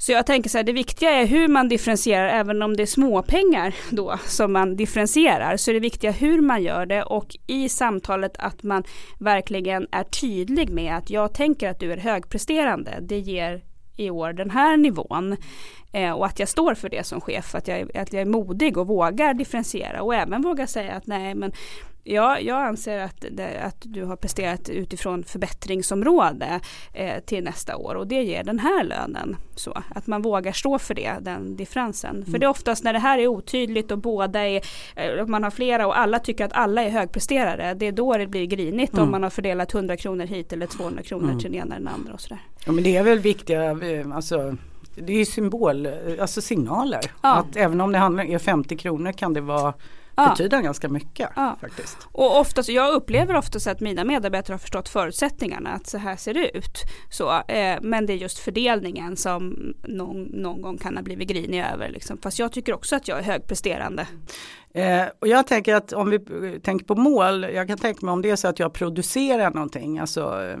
Så 0.00 0.12
jag 0.12 0.26
tänker 0.26 0.50
så 0.50 0.58
här, 0.58 0.64
det 0.64 0.72
viktiga 0.72 1.10
är 1.10 1.26
hur 1.26 1.48
man 1.48 1.68
differentierar, 1.68 2.28
även 2.28 2.62
om 2.62 2.76
det 2.76 2.82
är 2.82 2.86
småpengar 2.86 3.74
då 3.90 4.18
som 4.26 4.52
man 4.52 4.76
differentierar, 4.76 5.56
så 5.56 5.70
är 5.70 5.74
det 5.74 5.80
viktiga 5.80 6.10
hur 6.10 6.40
man 6.40 6.62
gör 6.62 6.86
det 6.86 7.02
och 7.02 7.36
i 7.46 7.68
samtalet 7.68 8.36
att 8.38 8.62
man 8.62 8.84
verkligen 9.18 9.86
är 9.90 10.04
tydlig 10.04 10.70
med 10.70 10.96
att 10.96 11.10
jag 11.10 11.34
tänker 11.34 11.70
att 11.70 11.80
du 11.80 11.92
är 11.92 11.96
högpresterande, 11.96 12.98
det 13.00 13.18
ger 13.18 13.62
i 13.96 14.10
år 14.10 14.32
den 14.32 14.50
här 14.50 14.76
nivån. 14.76 15.36
Eh, 15.92 16.12
och 16.12 16.26
att 16.26 16.38
jag 16.38 16.48
står 16.48 16.74
för 16.74 16.88
det 16.88 17.06
som 17.06 17.20
chef, 17.20 17.54
att 17.54 17.68
jag, 17.68 17.96
att 17.96 18.12
jag 18.12 18.22
är 18.22 18.26
modig 18.26 18.78
och 18.78 18.86
vågar 18.86 19.34
differentiera 19.34 20.02
och 20.02 20.14
även 20.14 20.42
vågar 20.42 20.66
säga 20.66 20.92
att 20.92 21.06
nej 21.06 21.34
men 21.34 21.52
Ja, 22.10 22.40
jag 22.40 22.66
anser 22.66 22.98
att, 22.98 23.24
det, 23.30 23.60
att 23.62 23.76
du 23.80 24.04
har 24.04 24.16
presterat 24.16 24.68
utifrån 24.68 25.24
förbättringsområde 25.24 26.60
eh, 26.92 27.20
till 27.20 27.44
nästa 27.44 27.76
år 27.76 27.94
och 27.94 28.06
det 28.06 28.22
ger 28.22 28.44
den 28.44 28.58
här 28.58 28.84
lönen. 28.84 29.36
Så 29.54 29.82
att 29.94 30.06
man 30.06 30.22
vågar 30.22 30.52
stå 30.52 30.78
för 30.78 30.94
det, 30.94 31.14
den 31.20 31.56
differensen. 31.56 32.16
Mm. 32.16 32.30
För 32.30 32.38
det 32.38 32.46
är 32.46 32.50
oftast 32.50 32.84
när 32.84 32.92
det 32.92 32.98
här 32.98 33.18
är 33.18 33.26
otydligt 33.26 33.90
och 33.90 33.98
båda 33.98 34.48
är, 34.48 34.62
eh, 34.96 35.26
man 35.26 35.44
har 35.44 35.50
flera 35.50 35.86
och 35.86 35.98
alla 35.98 36.18
tycker 36.18 36.44
att 36.44 36.52
alla 36.52 36.82
är 36.82 36.90
högpresterare. 36.90 37.74
Det 37.74 37.86
är 37.86 37.92
då 37.92 38.16
det 38.16 38.26
blir 38.26 38.46
grinigt 38.46 38.92
mm. 38.92 39.04
om 39.04 39.10
man 39.10 39.22
har 39.22 39.30
fördelat 39.30 39.74
100 39.74 39.96
kronor 39.96 40.26
hit 40.26 40.52
eller 40.52 40.66
200 40.66 41.02
kronor 41.02 41.24
mm. 41.24 41.38
till 41.38 41.52
den 41.52 41.60
ena 41.60 41.76
eller 41.76 41.86
den 41.86 41.94
andra 41.94 42.12
och 42.12 42.20
sådär. 42.20 42.40
Ja 42.66 42.72
men 42.72 42.84
det 42.84 42.96
är 42.96 43.02
väl 43.02 43.18
viktiga, 43.18 43.70
eh, 43.70 44.16
alltså 44.16 44.56
det 45.02 45.12
är 45.12 45.24
symbol, 45.24 45.88
alltså 46.20 46.40
signaler. 46.40 47.00
Ja. 47.22 47.34
Att 47.34 47.56
även 47.56 47.80
om 47.80 47.92
det 47.92 47.98
handlar 47.98 48.32
om 48.32 48.38
50 48.38 48.76
kronor 48.76 49.12
kan 49.12 49.34
det 49.34 49.40
vara 49.40 49.74
ja. 50.18 50.30
betyda 50.30 50.60
ganska 50.62 50.88
mycket. 50.88 51.28
Ja. 51.36 51.56
faktiskt. 51.60 51.96
Och 52.12 52.40
oftast, 52.40 52.68
jag 52.68 52.94
upplever 52.94 53.36
oftast 53.36 53.66
att 53.66 53.80
mina 53.80 54.04
medarbetare 54.04 54.54
har 54.54 54.58
förstått 54.58 54.88
förutsättningarna, 54.88 55.70
att 55.70 55.86
så 55.86 55.98
här 55.98 56.16
ser 56.16 56.34
det 56.34 56.56
ut. 56.56 56.78
Så, 57.10 57.42
eh, 57.48 57.78
men 57.82 58.06
det 58.06 58.12
är 58.12 58.16
just 58.16 58.38
fördelningen 58.38 59.16
som 59.16 59.74
någon, 59.84 60.22
någon 60.22 60.62
gång 60.62 60.78
kan 60.78 60.96
ha 60.96 61.02
blivit 61.02 61.28
grinig 61.28 61.64
över. 61.72 61.88
Liksom. 61.88 62.18
Fast 62.18 62.38
jag 62.38 62.52
tycker 62.52 62.74
också 62.74 62.96
att 62.96 63.08
jag 63.08 63.18
är 63.18 63.22
högpresterande. 63.22 64.06
Eh, 64.72 65.06
och 65.18 65.28
jag 65.28 65.46
tänker 65.46 65.74
att 65.74 65.92
om 65.92 66.10
vi 66.10 66.18
tänker 66.60 66.84
på 66.84 66.94
mål, 66.94 67.42
jag 67.42 67.68
kan 67.68 67.78
tänka 67.78 68.06
mig 68.06 68.12
om 68.12 68.22
det 68.22 68.30
är 68.30 68.36
så 68.36 68.48
att 68.48 68.58
jag 68.58 68.72
producerar 68.72 69.50
någonting, 69.50 69.98
alltså 69.98 70.44
eh, 70.44 70.58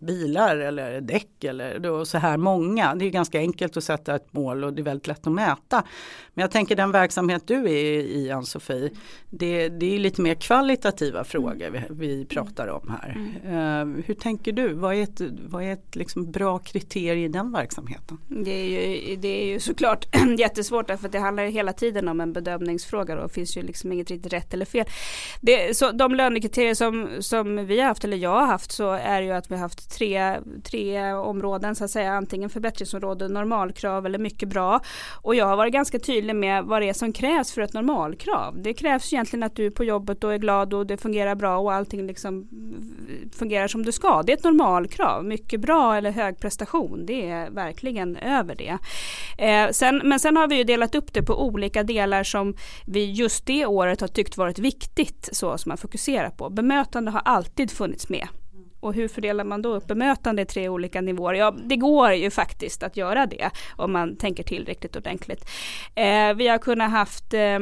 bilar 0.00 0.56
eller 0.56 1.00
däck 1.00 1.44
eller 1.44 1.78
då 1.78 2.04
så 2.04 2.18
här 2.18 2.36
många. 2.36 2.94
Det 2.94 3.04
är 3.04 3.10
ganska 3.10 3.38
enkelt 3.38 3.76
att 3.76 3.84
sätta 3.84 4.14
ett 4.14 4.32
mål 4.32 4.64
och 4.64 4.72
det 4.72 4.82
är 4.82 4.84
väldigt 4.84 5.06
lätt 5.06 5.26
att 5.26 5.32
mäta. 5.32 5.84
Men 6.34 6.42
jag 6.42 6.50
tänker 6.50 6.76
den 6.76 6.92
verksamhet 6.92 7.42
du 7.46 7.64
är 7.64 8.00
i 8.00 8.30
Ann-Sofie, 8.30 8.90
det, 9.30 9.68
det 9.68 9.94
är 9.94 9.98
lite 9.98 10.22
mer 10.22 10.34
kvalitativa 10.34 11.24
frågor 11.24 11.70
vi, 11.70 11.80
vi 11.90 12.24
pratar 12.24 12.68
om 12.68 12.96
här. 13.00 13.16
Mm. 13.44 13.98
Uh, 13.98 14.04
hur 14.06 14.14
tänker 14.14 14.52
du? 14.52 14.72
Vad 14.72 14.94
är 14.94 15.02
ett, 15.02 15.20
vad 15.48 15.62
är 15.62 15.72
ett 15.72 15.96
liksom 15.96 16.30
bra 16.30 16.58
kriterie 16.58 17.24
i 17.24 17.28
den 17.28 17.52
verksamheten? 17.52 18.18
Det 18.28 18.50
är 18.50 18.66
ju, 18.66 19.16
det 19.16 19.42
är 19.42 19.46
ju 19.46 19.60
såklart 19.60 20.06
jättesvårt 20.38 20.88
därför 20.88 21.06
att 21.06 21.12
det 21.12 21.18
handlar 21.18 21.44
hela 21.44 21.72
tiden 21.72 22.08
om 22.08 22.20
en 22.20 22.32
bedömningsfråga 22.32 23.14
och 23.14 23.22
det 23.22 23.28
finns 23.50 23.64
ju 23.64 23.66
liksom 23.66 23.92
inget 23.92 24.10
riktigt 24.10 24.32
rätt 24.32 24.54
eller 24.54 24.64
fel. 24.64 24.86
Det, 25.40 25.76
så 25.76 25.92
de 25.92 26.14
lönekriterier 26.14 26.74
som, 26.74 27.08
som 27.20 27.66
vi 27.66 27.80
har 27.80 27.88
haft 27.88 28.04
eller 28.04 28.16
jag 28.16 28.30
har 28.30 28.46
haft 28.46 28.72
så 28.72 28.90
är 28.92 29.22
ju 29.22 29.32
att 29.32 29.50
vi 29.50 29.54
har 29.54 29.62
haft 29.62 29.90
tre, 29.90 30.40
tre 30.64 31.12
områden 31.12 31.74
så 31.74 31.84
att 31.84 31.90
säga 31.90 32.12
antingen 32.12 32.50
förbättringsområde, 32.50 33.28
normalkrav 33.28 34.06
eller 34.06 34.18
mycket 34.18 34.48
bra. 34.48 34.80
Och 35.22 35.34
jag 35.34 35.46
har 35.46 35.56
varit 35.56 35.72
ganska 35.72 35.98
tydlig 35.98 36.36
med 36.36 36.64
vad 36.64 36.82
det 36.82 36.88
är 36.88 36.92
som 36.92 37.12
krävs 37.12 37.52
för 37.52 37.62
ett 37.62 37.72
normalkrav. 37.72 38.62
Det 38.62 38.74
krävs 38.74 39.12
egentligen 39.12 39.42
att 39.42 39.56
du 39.56 39.66
är 39.66 39.70
på 39.70 39.84
jobbet 39.84 40.24
och 40.24 40.34
är 40.34 40.38
glad 40.38 40.74
och 40.74 40.86
det 40.86 40.96
fungerar 40.96 41.34
bra 41.34 41.58
och 41.58 41.72
allting 41.72 42.06
liksom 42.06 42.48
fungerar 43.32 43.68
som 43.68 43.84
det 43.84 43.92
ska. 43.92 44.22
Det 44.22 44.32
är 44.32 44.36
ett 44.36 44.44
normalkrav. 44.44 45.24
Mycket 45.24 45.60
bra 45.60 45.96
eller 45.96 46.10
hög 46.10 46.38
prestation. 46.38 47.06
Det 47.06 47.30
är 47.30 47.50
verkligen 47.50 48.16
över 48.16 48.54
det. 48.54 48.78
Eh, 49.38 49.70
sen, 49.70 50.00
men 50.04 50.20
sen 50.20 50.36
har 50.36 50.48
vi 50.48 50.56
ju 50.56 50.64
delat 50.64 50.94
upp 50.94 51.12
det 51.12 51.22
på 51.22 51.44
olika 51.44 51.82
delar 51.82 52.24
som 52.24 52.54
vi 52.86 53.12
just 53.12 53.39
det 53.46 53.66
året 53.66 54.00
har 54.00 54.08
tyckt 54.08 54.36
varit 54.36 54.58
viktigt 54.58 55.28
så 55.32 55.58
som 55.58 55.70
man 55.70 55.78
fokuserar 55.78 56.30
på. 56.30 56.50
Bemötande 56.50 57.10
har 57.10 57.22
alltid 57.24 57.70
funnits 57.70 58.08
med. 58.08 58.28
Och 58.80 58.94
hur 58.94 59.08
fördelar 59.08 59.44
man 59.44 59.62
då 59.62 59.74
upp 59.74 59.86
bemötande 59.86 60.42
i 60.42 60.46
tre 60.46 60.68
olika 60.68 61.00
nivåer? 61.00 61.34
Ja, 61.34 61.50
det 61.64 61.76
går 61.76 62.12
ju 62.12 62.30
faktiskt 62.30 62.82
att 62.82 62.96
göra 62.96 63.26
det 63.26 63.50
om 63.76 63.92
man 63.92 64.16
tänker 64.16 64.42
tillräckligt 64.42 64.96
ordentligt. 64.96 65.48
Eh, 65.94 66.34
vi 66.34 66.48
har 66.48 66.58
kunnat 66.58 66.90
haft 66.90 67.34
eh, 67.34 67.58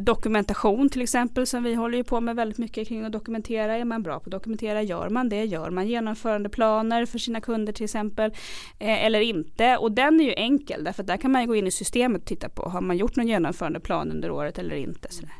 Dokumentation 0.00 0.88
till 0.88 1.02
exempel 1.02 1.46
som 1.46 1.62
vi 1.62 1.74
håller 1.74 1.98
ju 1.98 2.04
på 2.04 2.20
med 2.20 2.36
väldigt 2.36 2.58
mycket 2.58 2.88
kring 2.88 3.04
att 3.04 3.12
dokumentera. 3.12 3.76
Är 3.76 3.84
man 3.84 4.02
bra 4.02 4.20
på 4.20 4.24
att 4.24 4.30
dokumentera? 4.30 4.82
Gör 4.82 5.08
man 5.08 5.28
det? 5.28 5.44
Gör 5.44 5.70
man 5.70 5.88
genomförandeplaner 5.88 7.06
för 7.06 7.18
sina 7.18 7.40
kunder 7.40 7.72
till 7.72 7.84
exempel? 7.84 8.30
Eh, 8.78 9.04
eller 9.04 9.20
inte? 9.20 9.76
Och 9.76 9.92
den 9.92 10.20
är 10.20 10.24
ju 10.24 10.34
enkel 10.36 10.84
därför 10.84 11.02
att 11.02 11.06
där 11.06 11.16
kan 11.16 11.32
man 11.32 11.46
gå 11.46 11.56
in 11.56 11.66
i 11.66 11.70
systemet 11.70 12.20
och 12.20 12.28
titta 12.28 12.48
på. 12.48 12.62
Har 12.62 12.80
man 12.80 12.96
gjort 12.96 13.16
någon 13.16 13.26
genomförandeplan 13.26 14.10
under 14.10 14.30
året 14.30 14.58
eller 14.58 14.76
inte? 14.76 15.12
Sådär. 15.12 15.34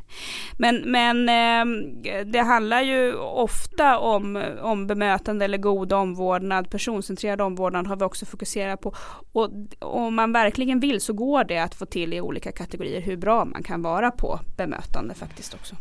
Men, 0.58 0.76
men 0.76 1.28
eh, 1.28 2.24
det 2.24 2.40
handlar 2.40 2.82
ju 2.82 3.14
ofta 3.14 3.98
om, 3.98 4.42
om 4.62 4.86
bemötande 4.86 5.44
eller 5.44 5.58
god 5.58 5.92
omvårdnad. 5.92 6.70
Personcentrerad 6.70 7.40
omvårdnad 7.40 7.86
har 7.86 7.96
vi 7.96 8.04
också 8.04 8.26
fokuserat 8.26 8.80
på. 8.80 8.94
Och 9.32 9.50
om 9.78 10.14
man 10.14 10.32
verkligen 10.32 10.80
vill 10.80 11.00
så 11.00 11.12
går 11.12 11.44
det 11.44 11.58
att 11.58 11.74
få 11.74 11.86
till 11.86 12.14
i 12.14 12.20
olika 12.20 12.52
kategorier 12.52 13.00
hur 13.00 13.16
bra 13.16 13.44
man 13.44 13.62
kan 13.62 13.82
vara 13.82 14.10
på 14.10 14.38
bemötande 14.56 15.14
faktiskt 15.14 15.54
också. 15.54 15.76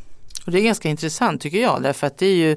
Och 0.45 0.51
det 0.51 0.59
är 0.59 0.63
ganska 0.63 0.89
intressant 0.89 1.41
tycker 1.41 1.61
jag 1.61 1.83
därför 1.83 2.07
att 2.07 2.17
det 2.17 2.25
är 2.25 2.35
ju 2.35 2.51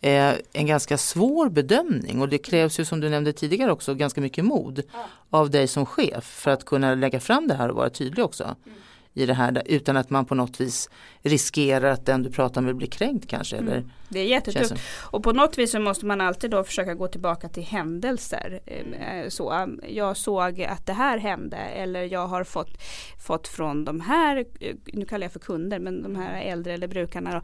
eh, 0.00 0.34
en 0.52 0.66
ganska 0.66 0.98
svår 0.98 1.48
bedömning 1.48 2.20
och 2.20 2.28
det 2.28 2.38
krävs 2.38 2.80
ju 2.80 2.84
som 2.84 3.00
du 3.00 3.08
nämnde 3.08 3.32
tidigare 3.32 3.72
också 3.72 3.94
ganska 3.94 4.20
mycket 4.20 4.44
mod 4.44 4.82
ja. 4.92 5.06
av 5.30 5.50
dig 5.50 5.68
som 5.68 5.86
chef 5.86 6.24
för 6.24 6.50
att 6.50 6.64
kunna 6.64 6.94
lägga 6.94 7.20
fram 7.20 7.48
det 7.48 7.54
här 7.54 7.68
och 7.68 7.76
vara 7.76 7.90
tydlig 7.90 8.24
också. 8.24 8.44
Mm 8.44 8.76
i 9.14 9.26
det 9.26 9.34
här 9.34 9.62
utan 9.66 9.96
att 9.96 10.10
man 10.10 10.24
på 10.24 10.34
något 10.34 10.60
vis 10.60 10.90
riskerar 11.24 11.90
att 11.90 12.06
den 12.06 12.22
du 12.22 12.30
pratar 12.30 12.60
med 12.60 12.76
blir 12.76 12.88
kränkt 12.88 13.28
kanske. 13.28 13.56
Mm. 13.56 13.68
Eller 13.68 13.84
det 14.08 14.20
är 14.20 14.24
jättetufft. 14.24 14.74
Och 15.00 15.22
på 15.22 15.32
något 15.32 15.58
vis 15.58 15.70
så 15.70 15.80
måste 15.80 16.06
man 16.06 16.20
alltid 16.20 16.50
då 16.50 16.64
försöka 16.64 16.94
gå 16.94 17.08
tillbaka 17.08 17.48
till 17.48 17.62
händelser. 17.62 18.60
Eh, 18.66 19.28
så, 19.28 19.68
jag 19.88 20.16
såg 20.16 20.62
att 20.62 20.86
det 20.86 20.92
här 20.92 21.18
hände 21.18 21.56
eller 21.56 22.02
jag 22.02 22.26
har 22.26 22.44
fått, 22.44 22.82
fått 23.26 23.48
från 23.48 23.84
de 23.84 24.00
här, 24.00 24.44
eh, 24.60 24.74
nu 24.84 25.04
kallar 25.04 25.24
jag 25.24 25.32
för 25.32 25.40
kunder, 25.40 25.78
men 25.78 26.02
de 26.02 26.16
här 26.16 26.42
äldre 26.42 26.72
eller 26.72 26.88
brukarna 26.88 27.32
då, 27.32 27.40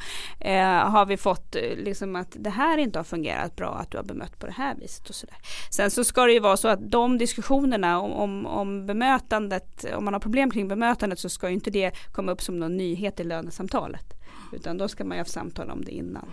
eh, 0.46 0.66
har 0.66 1.06
vi 1.06 1.16
fått 1.16 1.56
liksom 1.76 2.16
att 2.16 2.36
det 2.38 2.50
här 2.50 2.78
inte 2.78 2.98
har 2.98 3.04
fungerat 3.04 3.56
bra, 3.56 3.74
att 3.74 3.90
du 3.90 3.96
har 3.96 4.04
bemött 4.04 4.38
på 4.38 4.46
det 4.46 4.52
här 4.52 4.74
viset 4.74 5.08
och 5.08 5.14
sådär. 5.14 5.36
Sen 5.70 5.90
så 5.90 6.04
ska 6.04 6.26
det 6.26 6.32
ju 6.32 6.40
vara 6.40 6.56
så 6.56 6.68
att 6.68 6.90
de 6.90 7.18
diskussionerna 7.18 8.00
om, 8.00 8.12
om, 8.12 8.46
om 8.46 8.86
bemötandet, 8.86 9.84
om 9.94 10.04
man 10.04 10.14
har 10.14 10.20
problem 10.20 10.50
kring 10.50 10.68
bemötandet 10.68 11.18
så 11.18 11.28
ska 11.28 11.48
ju 11.48 11.54
inte 11.54 11.70
det 11.70 11.92
komma 12.12 12.32
upp 12.32 12.42
som 12.42 12.58
någon 12.58 12.76
nyhet 12.76 13.20
i 13.20 13.24
lönesamtalet. 13.70 14.14
Utan 14.52 14.78
då 14.78 14.88
ska 14.88 15.04
man 15.04 15.16
ju 15.16 15.20
ha 15.20 15.24
samtal 15.24 15.70
om 15.70 15.84
det 15.84 15.90
innan. 15.90 16.26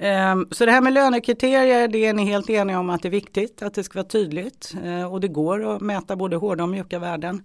Ehm, 0.00 0.46
så 0.50 0.66
det 0.66 0.72
här 0.72 0.80
med 0.80 0.92
lönekriterier, 0.92 1.88
det 1.88 2.06
är 2.06 2.12
ni 2.12 2.24
helt 2.24 2.50
eniga 2.50 2.80
om 2.80 2.90
att 2.90 3.02
det 3.02 3.08
är 3.08 3.10
viktigt, 3.10 3.62
att 3.62 3.74
det 3.74 3.84
ska 3.84 3.98
vara 3.98 4.08
tydligt. 4.08 4.74
Ehm, 4.84 5.06
och 5.06 5.20
det 5.20 5.28
går 5.28 5.76
att 5.76 5.80
mäta 5.80 6.16
både 6.16 6.36
hårda 6.36 6.62
och 6.64 6.68
mjuka 6.68 6.98
värden. 6.98 7.42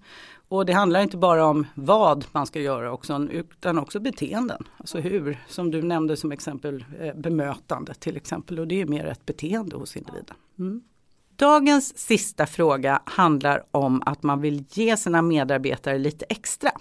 Och 0.50 0.66
det 0.66 0.74
handlar 0.74 1.02
inte 1.02 1.18
bara 1.18 1.46
om 1.46 1.68
vad 1.76 2.26
man 2.32 2.46
ska 2.46 2.60
göra 2.60 2.92
också, 2.92 3.28
utan 3.32 3.80
också 3.80 4.00
beteenden. 4.00 4.64
Alltså 4.78 5.00
hur, 5.00 5.38
som 5.48 5.72
du 5.72 5.82
nämnde 5.82 6.18
som 6.18 6.32
exempel, 6.32 6.86
eh, 7.00 7.16
bemötande 7.16 7.94
till 7.94 8.18
exempel. 8.18 8.60
Och 8.60 8.68
det 8.68 8.82
är 8.82 8.86
mer 8.86 9.06
ett 9.06 9.26
beteende 9.26 9.76
hos 9.76 9.98
individen. 9.98 10.36
Mm. 10.60 10.82
Dagens 11.36 11.98
sista 11.98 12.46
fråga 12.46 13.02
handlar 13.06 13.64
om 13.72 14.04
att 14.06 14.24
man 14.24 14.42
vill 14.42 14.66
ge 14.70 14.98
sina 14.98 15.22
medarbetare 15.22 15.98
lite 15.98 16.26
extra. 16.30 16.72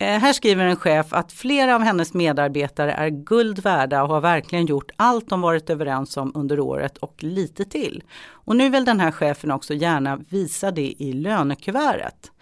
Eh, 0.00 0.18
här 0.18 0.32
skriver 0.32 0.64
en 0.64 0.76
chef 0.76 1.12
att 1.12 1.32
flera 1.32 1.74
av 1.74 1.82
hennes 1.82 2.14
medarbetare 2.14 2.92
är 2.92 3.08
guld 3.08 3.58
värda 3.58 4.02
och 4.02 4.08
har 4.08 4.20
verkligen 4.20 4.66
gjort 4.66 4.90
allt 4.96 5.28
de 5.28 5.40
varit 5.40 5.70
överens 5.70 6.16
om 6.16 6.32
under 6.34 6.60
året 6.60 6.98
och 6.98 7.22
lite 7.22 7.64
till. 7.64 8.02
Och 8.30 8.56
nu 8.56 8.68
vill 8.68 8.84
den 8.84 9.00
här 9.00 9.10
chefen 9.10 9.50
också 9.50 9.74
gärna 9.74 10.16
visa 10.16 10.70
det 10.70 11.02
i 11.02 11.12
lönekuvertet. 11.12 12.32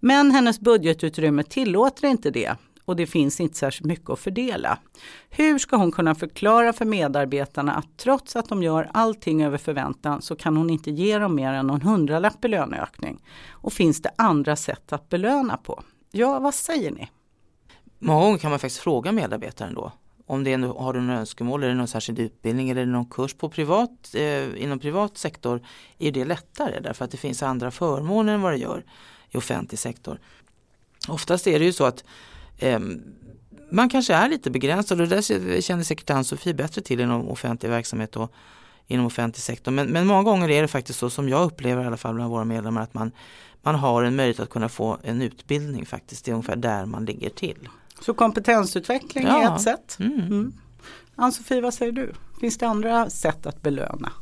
Men 0.00 0.30
hennes 0.30 0.60
budgetutrymme 0.60 1.42
tillåter 1.42 2.08
inte 2.08 2.30
det 2.30 2.56
och 2.84 2.96
det 2.96 3.06
finns 3.06 3.40
inte 3.40 3.58
särskilt 3.58 3.86
mycket 3.86 4.10
att 4.10 4.18
fördela. 4.18 4.78
Hur 5.30 5.58
ska 5.58 5.76
hon 5.76 5.92
kunna 5.92 6.14
förklara 6.14 6.72
för 6.72 6.84
medarbetarna 6.84 7.74
att 7.74 7.96
trots 7.96 8.36
att 8.36 8.48
de 8.48 8.62
gör 8.62 8.90
allting 8.92 9.42
över 9.42 9.58
förväntan 9.58 10.22
så 10.22 10.36
kan 10.36 10.56
hon 10.56 10.70
inte 10.70 10.90
ge 10.90 11.18
dem 11.18 11.34
mer 11.34 11.52
än 11.52 11.66
någon 11.66 11.82
hundralapp 11.82 12.44
i 12.44 12.48
löneökning? 12.48 13.22
Och 13.50 13.72
finns 13.72 14.02
det 14.02 14.10
andra 14.18 14.56
sätt 14.56 14.92
att 14.92 15.08
belöna 15.08 15.56
på? 15.56 15.82
Ja, 16.16 16.38
vad 16.38 16.54
säger 16.54 16.90
ni? 16.90 17.08
Många 17.98 18.20
gånger 18.20 18.38
kan 18.38 18.50
man 18.50 18.58
faktiskt 18.58 18.80
fråga 18.80 19.12
medarbetaren 19.12 19.74
då. 19.74 19.92
Om 20.26 20.44
det 20.44 20.52
är, 20.52 20.58
har 20.58 20.92
du 20.92 21.00
några 21.00 21.20
önskemål, 21.20 21.62
är 21.64 21.68
det 21.68 21.74
någon 21.74 21.88
särskild 21.88 22.18
utbildning 22.18 22.70
eller 22.70 22.86
någon 22.86 23.06
kurs 23.06 23.34
på 23.34 23.48
privat, 23.48 24.14
eh, 24.14 24.62
inom 24.62 24.78
privat 24.78 25.18
sektor 25.18 25.66
är 25.98 26.12
det 26.12 26.24
lättare 26.24 26.80
därför 26.80 27.04
att 27.04 27.10
det 27.10 27.16
finns 27.16 27.42
andra 27.42 27.70
förmåner 27.70 28.34
än 28.34 28.42
vad 28.42 28.52
det 28.52 28.58
gör 28.58 28.84
i 29.30 29.36
offentlig 29.36 29.78
sektor. 29.78 30.20
Oftast 31.08 31.46
är 31.46 31.58
det 31.58 31.64
ju 31.64 31.72
så 31.72 31.84
att 31.84 32.04
eh, 32.58 32.80
man 33.70 33.88
kanske 33.88 34.14
är 34.14 34.28
lite 34.28 34.50
begränsad 34.50 35.00
och 35.00 35.08
det 35.08 35.16
där 35.16 35.60
känner 35.60 35.82
säkert 35.82 36.10
Ann-Sofie 36.10 36.54
bättre 36.54 36.82
till 36.82 37.00
inom 37.00 37.28
offentlig 37.28 37.70
verksamhet 37.70 38.16
och 38.16 38.32
inom 38.86 39.06
offentlig 39.06 39.42
sektor. 39.42 39.72
Men, 39.72 39.86
men 39.86 40.06
många 40.06 40.22
gånger 40.22 40.50
är 40.50 40.62
det 40.62 40.68
faktiskt 40.68 40.98
så 40.98 41.10
som 41.10 41.28
jag 41.28 41.44
upplever 41.44 41.82
i 41.82 41.86
alla 41.86 41.96
fall 41.96 42.14
bland 42.14 42.30
våra 42.30 42.44
medlemmar 42.44 42.82
att 42.82 42.94
man 42.94 43.12
man 43.62 43.74
har 43.74 44.02
en 44.02 44.16
möjlighet 44.16 44.40
att 44.40 44.50
kunna 44.50 44.68
få 44.68 44.98
en 45.02 45.22
utbildning 45.22 45.86
faktiskt. 45.86 46.24
Det 46.24 46.30
är 46.30 46.32
ungefär 46.32 46.56
där 46.56 46.86
man 46.86 47.04
ligger 47.04 47.30
till. 47.30 47.68
Så 48.00 48.14
kompetensutveckling 48.14 49.26
ja. 49.26 49.42
är 49.42 49.54
ett 49.54 49.62
sätt. 49.62 49.96
Mm. 50.00 50.20
Mm. 50.20 50.52
Ann-Sofie, 51.16 51.60
vad 51.60 51.74
säger 51.74 51.92
du? 51.92 52.12
Finns 52.40 52.58
det 52.58 52.66
andra 52.66 53.10
sätt 53.10 53.46
att 53.46 53.62
belöna? 53.62 54.12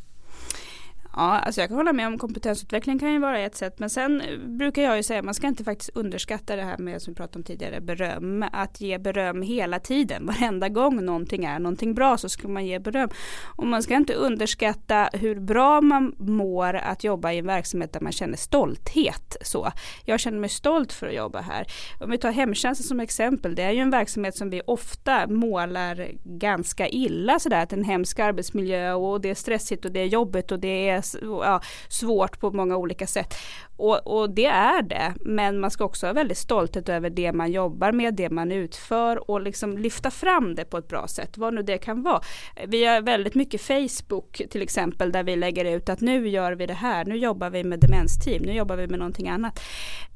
Ja, 1.17 1.39
alltså 1.39 1.61
jag 1.61 1.69
kan 1.71 1.77
hålla 1.77 1.93
med 1.93 2.07
om 2.07 2.19
kompetensutveckling 2.19 2.99
kan 2.99 3.13
ju 3.13 3.19
vara 3.19 3.39
ett 3.39 3.57
sätt. 3.57 3.79
Men 3.79 3.91
sen 3.91 4.21
eh, 4.21 4.39
brukar 4.39 4.83
jag 4.83 4.97
ju 4.97 5.03
säga 5.03 5.19
att 5.19 5.25
man 5.25 5.35
ska 5.35 5.47
inte 5.47 5.65
faktiskt 5.65 5.91
underskatta 5.95 6.57
det 6.57 6.63
här 6.63 6.79
med 6.79 7.03
som 7.03 7.13
vi 7.13 7.17
pratade 7.17 7.39
om 7.39 7.43
tidigare, 7.43 7.81
beröm. 7.81 8.45
Att 8.53 8.81
ge 8.81 8.99
beröm 8.99 9.43
hela 9.43 9.79
tiden. 9.79 10.27
Varenda 10.41 10.69
gång 10.69 11.05
någonting 11.05 11.45
är 11.45 11.59
någonting 11.59 11.95
bra 11.95 12.19
så 12.19 12.29
ska 12.29 12.49
man 12.49 12.67
ge 12.67 12.79
beröm. 12.79 13.09
Och 13.57 13.67
man 13.67 13.83
ska 13.83 13.95
inte 13.95 14.15
underskatta 14.15 15.09
hur 15.13 15.41
bra 15.41 15.81
man 15.81 16.15
mår 16.19 16.75
att 16.75 17.05
jobba 17.05 17.33
i 17.33 17.39
en 17.39 17.47
verksamhet 17.47 17.93
där 17.93 18.01
man 18.01 18.13
känner 18.13 18.37
stolthet. 18.37 19.37
Så. 19.41 19.73
Jag 20.05 20.21
känner 20.21 20.39
mig 20.39 20.49
stolt 20.49 20.93
för 20.93 21.07
att 21.07 21.15
jobba 21.15 21.41
här. 21.41 21.67
Om 22.01 22.11
vi 22.11 22.19
tar 22.19 22.31
hemtjänsten 22.31 22.87
som 22.87 23.01
exempel. 23.01 23.55
Det 23.55 23.63
är 23.63 23.73
ju 23.73 23.81
en 23.81 23.91
verksamhet 23.91 24.37
som 24.37 24.51
vi 24.51 24.63
ofta 24.67 25.27
målar 25.27 26.09
ganska 26.25 26.89
illa 26.89 27.39
sådär. 27.39 27.63
Att 27.63 27.73
en 27.73 27.85
hemsk 27.85 28.19
arbetsmiljö 28.19 28.93
och 28.93 29.21
det 29.21 29.31
är 29.31 29.35
stressigt 29.35 29.85
och 29.85 29.93
det 29.93 30.01
är 30.01 30.07
jobbigt 30.07 30.53
och 30.53 30.59
det 30.59 30.89
är 30.89 31.04
ja, 31.23 31.61
svårt 31.89 32.41
på 32.41 32.51
många 32.51 32.77
olika 32.77 33.07
sätt. 33.07 33.35
Och, 33.77 34.07
och, 34.07 34.31
det 34.31 34.47
är 34.47 34.83
det, 34.83 35.15
men 35.21 35.61
man 35.61 35.71
ska 35.71 35.85
också 35.85 36.07
ha 36.07 36.13
väldigt 36.13 36.39
stolthet 36.39 36.89
över 36.89 37.11
det 37.11 37.33
man 37.33 37.53
jobbar 37.53 37.93
med, 37.93 38.15
det 38.15 38.31
man 38.31 38.53
utför 38.53 39.31
och 39.31 39.41
liksom 39.41 39.79
lyfta 39.79 40.11
fram 40.11 40.55
det 40.55 40.65
på 40.65 40.79
ett 40.79 40.89
bra 40.89 41.09
sätt, 41.09 41.39
vad 41.39 41.55
nu 41.55 41.63
det 41.63 41.79
kan 41.79 42.03
vara. 42.03 42.21
Vi 42.67 42.85
har 42.85 43.01
väldigt 43.01 43.35
mycket 43.35 43.61
Facebook 43.61 44.43
till 44.51 44.63
exempel 44.63 45.13
där 45.13 45.23
vi 45.23 45.37
lägger 45.37 45.65
ut 45.65 45.89
att 45.89 46.01
nu 46.01 46.29
gör 46.29 46.53
vi 46.53 46.67
det 46.67 46.75
här, 46.75 47.05
nu 47.05 47.17
jobbar 47.17 47.51
vi 47.51 47.65
med 47.65 47.81
demensteam, 47.81 48.43
nu 48.43 48.53
jobbar 48.53 48.77
vi 48.77 48.87
med 48.87 48.99
någonting 48.99 49.29
annat. 49.29 49.61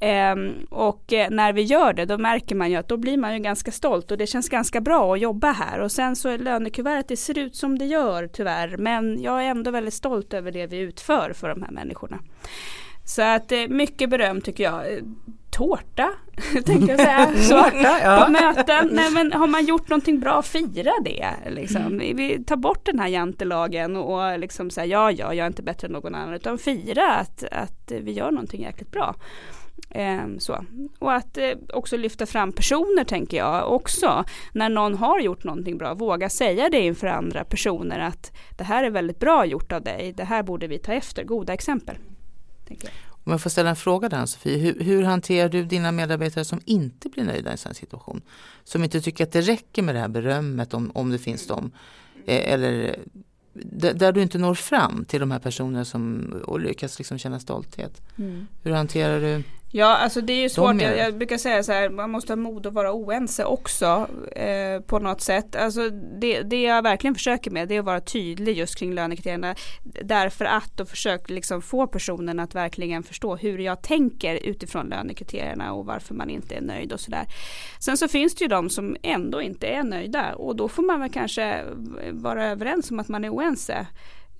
Ehm, 0.00 0.52
och 0.70 1.12
eh, 1.12 1.30
när 1.30 1.52
vi 1.52 1.62
gör 1.62 1.92
det 1.92 2.04
då 2.04 2.18
märker 2.18 2.54
man 2.54 2.70
ju 2.70 2.76
att 2.76 2.88
då 2.88 2.96
blir 2.96 3.16
man 3.16 3.34
ju 3.34 3.38
ganska 3.38 3.70
stolt 3.70 4.10
och 4.10 4.18
det 4.18 4.26
känns 4.26 4.48
ganska 4.48 4.80
bra 4.80 5.14
att 5.14 5.20
jobba 5.20 5.52
här 5.52 5.80
och 5.80 5.92
sen 5.92 6.16
så 6.16 6.28
är 6.28 6.38
lönekuvertet, 6.38 7.08
det 7.08 7.16
ser 7.16 7.38
ut 7.38 7.56
som 7.56 7.78
det 7.78 7.84
gör 7.84 8.26
tyvärr 8.26 8.76
men 8.76 9.22
jag 9.22 9.44
är 9.44 9.48
ändå 9.48 9.70
väldigt 9.70 9.94
stolt 9.94 10.34
över 10.34 10.52
det 10.52 10.66
vi 10.66 10.77
utför 10.78 11.32
för 11.32 11.48
de 11.48 11.62
här 11.62 11.70
människorna. 11.70 12.18
Så 13.04 13.22
att 13.22 13.52
eh, 13.52 13.68
mycket 13.68 14.10
beröm 14.10 14.40
tycker 14.40 14.64
jag. 14.64 14.92
Eh, 14.92 15.02
tårta, 15.50 16.10
tänkte 16.64 16.92
jag 16.92 17.00
säga. 17.00 17.32
Så, 17.42 17.70
ja. 17.82 18.24
På 18.26 18.32
möten, 18.32 18.88
nej 18.92 19.10
men 19.10 19.32
har 19.32 19.46
man 19.46 19.66
gjort 19.66 19.88
någonting 19.88 20.20
bra, 20.20 20.42
fira 20.42 20.92
det. 21.04 21.28
Liksom. 21.50 21.82
Mm. 21.82 22.16
Vi 22.16 22.44
tar 22.44 22.56
bort 22.56 22.86
den 22.86 22.98
här 22.98 23.08
jantelagen 23.08 23.96
och 23.96 24.38
liksom 24.38 24.70
säga 24.70 24.86
ja, 24.86 25.10
ja, 25.12 25.34
jag 25.34 25.44
är 25.44 25.46
inte 25.46 25.62
bättre 25.62 25.86
än 25.86 25.92
någon 25.92 26.14
annan. 26.14 26.34
Utan 26.34 26.58
fira 26.58 27.14
att, 27.14 27.44
att 27.52 27.92
vi 28.00 28.12
gör 28.12 28.30
någonting 28.30 28.62
jäkligt 28.62 28.92
bra. 28.92 29.14
Ehm, 29.90 30.40
så. 30.40 30.64
Och 30.98 31.12
att 31.12 31.38
eh, 31.38 31.50
också 31.72 31.96
lyfta 31.96 32.26
fram 32.26 32.52
personer 32.52 33.04
tänker 33.04 33.36
jag 33.36 33.72
också. 33.72 34.24
När 34.52 34.68
någon 34.68 34.94
har 34.94 35.20
gjort 35.20 35.44
någonting 35.44 35.78
bra, 35.78 35.94
våga 35.94 36.28
säga 36.28 36.68
det 36.68 36.80
inför 36.80 37.06
andra 37.06 37.44
personer 37.44 37.98
att 37.98 38.32
det 38.56 38.64
här 38.64 38.84
är 38.84 38.90
väldigt 38.90 39.18
bra 39.18 39.46
gjort 39.46 39.72
av 39.72 39.82
dig, 39.82 40.12
det 40.16 40.24
här 40.24 40.42
borde 40.42 40.66
vi 40.66 40.78
ta 40.78 40.92
efter, 40.92 41.24
goda 41.24 41.52
exempel. 41.52 41.96
Om 43.24 43.32
jag 43.32 43.42
får 43.42 43.50
ställa 43.50 43.70
en 43.70 43.76
fråga 43.76 44.08
där 44.08 44.26
Sofie, 44.26 44.58
hur, 44.58 44.80
hur, 44.80 45.02
hanterar 45.02 45.48
du 45.48 45.64
dina 45.64 45.92
medarbetare 45.92 46.44
som 46.44 46.60
inte 46.64 47.08
blir 47.08 47.24
nöjda 47.24 47.50
i 47.50 47.52
en 47.52 47.58
sån 47.58 47.74
situation? 47.74 48.20
Som 48.64 48.84
inte 48.84 49.00
tycker 49.00 49.24
att 49.24 49.32
det 49.32 49.40
räcker 49.40 49.82
med 49.82 49.94
det 49.94 49.98
här 49.98 50.08
berömmet 50.08 50.74
om, 50.74 50.90
om 50.94 51.10
det 51.10 51.18
finns 51.18 51.46
dem. 51.46 51.70
Eh, 52.26 52.52
eller 52.52 52.96
där 53.94 54.12
du 54.12 54.22
inte 54.22 54.38
når 54.38 54.54
fram 54.54 55.04
till 55.04 55.20
de 55.20 55.30
här 55.30 55.38
personerna 55.38 55.84
som 55.84 56.34
och 56.44 56.60
lyckas 56.60 56.98
liksom 56.98 57.18
känna 57.18 57.40
stolthet. 57.40 58.02
Mm. 58.16 58.46
Hur 58.62 58.72
hanterar 58.72 59.20
du 59.20 59.42
Ja, 59.70 59.96
alltså 59.96 60.20
det 60.20 60.32
är 60.32 60.40
ju 60.40 60.48
svårt. 60.48 60.82
Jag, 60.82 60.98
jag, 60.98 61.16
brukar 61.16 61.38
säga 61.38 61.62
så 61.62 61.72
här, 61.72 61.88
man 61.88 62.10
måste 62.10 62.32
ha 62.32 62.36
mod 62.36 62.66
att 62.66 62.72
vara 62.72 62.92
oense 62.92 63.44
också 63.44 64.08
eh, 64.32 64.80
på 64.80 64.98
något 64.98 65.20
sätt. 65.20 65.56
Alltså 65.56 65.90
det, 66.20 66.42
det 66.42 66.62
jag 66.62 66.82
verkligen 66.82 67.14
försöker 67.14 67.50
med 67.50 67.68
det 67.68 67.74
är 67.74 67.78
att 67.78 67.84
vara 67.84 68.00
tydlig 68.00 68.58
just 68.58 68.78
kring 68.78 68.94
lönekriterierna. 68.94 69.54
Därför 70.02 70.44
att 70.44 70.80
och 70.80 70.88
försöka 70.88 71.34
liksom 71.34 71.62
få 71.62 71.86
personen 71.86 72.40
att 72.40 72.54
verkligen 72.54 73.02
förstå 73.02 73.36
hur 73.36 73.58
jag 73.58 73.82
tänker 73.82 74.34
utifrån 74.34 74.86
lönekriterierna 74.86 75.72
och 75.72 75.86
varför 75.86 76.14
man 76.14 76.30
inte 76.30 76.54
är 76.54 76.60
nöjd 76.60 76.92
och 76.92 77.00
sådär. 77.00 77.24
Sen 77.80 77.96
så 77.96 78.08
finns 78.08 78.34
det 78.34 78.44
ju 78.44 78.48
de 78.48 78.70
som 78.70 78.96
ändå 79.02 79.42
inte 79.42 79.66
är 79.66 79.82
nöjda 79.82 80.34
och 80.34 80.56
då 80.56 80.68
får 80.68 80.82
man 80.82 81.00
väl 81.00 81.10
kanske 81.10 81.64
vara 82.10 82.46
överens 82.46 82.90
om 82.90 83.00
att 83.00 83.08
man 83.08 83.24
är 83.24 83.34
oense. 83.34 83.86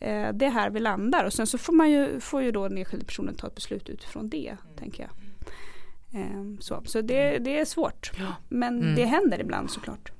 Eh, 0.00 0.32
det 0.32 0.44
är 0.44 0.50
här 0.50 0.70
vi 0.70 0.80
landar 0.80 1.24
och 1.24 1.32
sen 1.32 1.46
så 1.46 1.58
får 1.58 1.72
man 1.72 1.90
ju, 1.90 2.20
får 2.20 2.42
ju 2.42 2.50
då 2.50 2.68
den 2.68 2.78
enskilda 2.78 3.06
personen 3.06 3.34
ta 3.34 3.46
ett 3.46 3.54
beslut 3.54 3.88
utifrån 3.88 4.28
det, 4.28 4.48
mm. 4.48 4.76
tänker 4.78 5.02
jag. 5.02 5.10
Eh, 6.20 6.42
så 6.60 6.82
så 6.84 7.00
det, 7.00 7.38
det 7.38 7.58
är 7.58 7.64
svårt, 7.64 8.12
ja. 8.18 8.26
men 8.48 8.82
mm. 8.82 8.94
det 8.94 9.04
händer 9.04 9.40
ibland 9.40 9.70
såklart. 9.70 10.12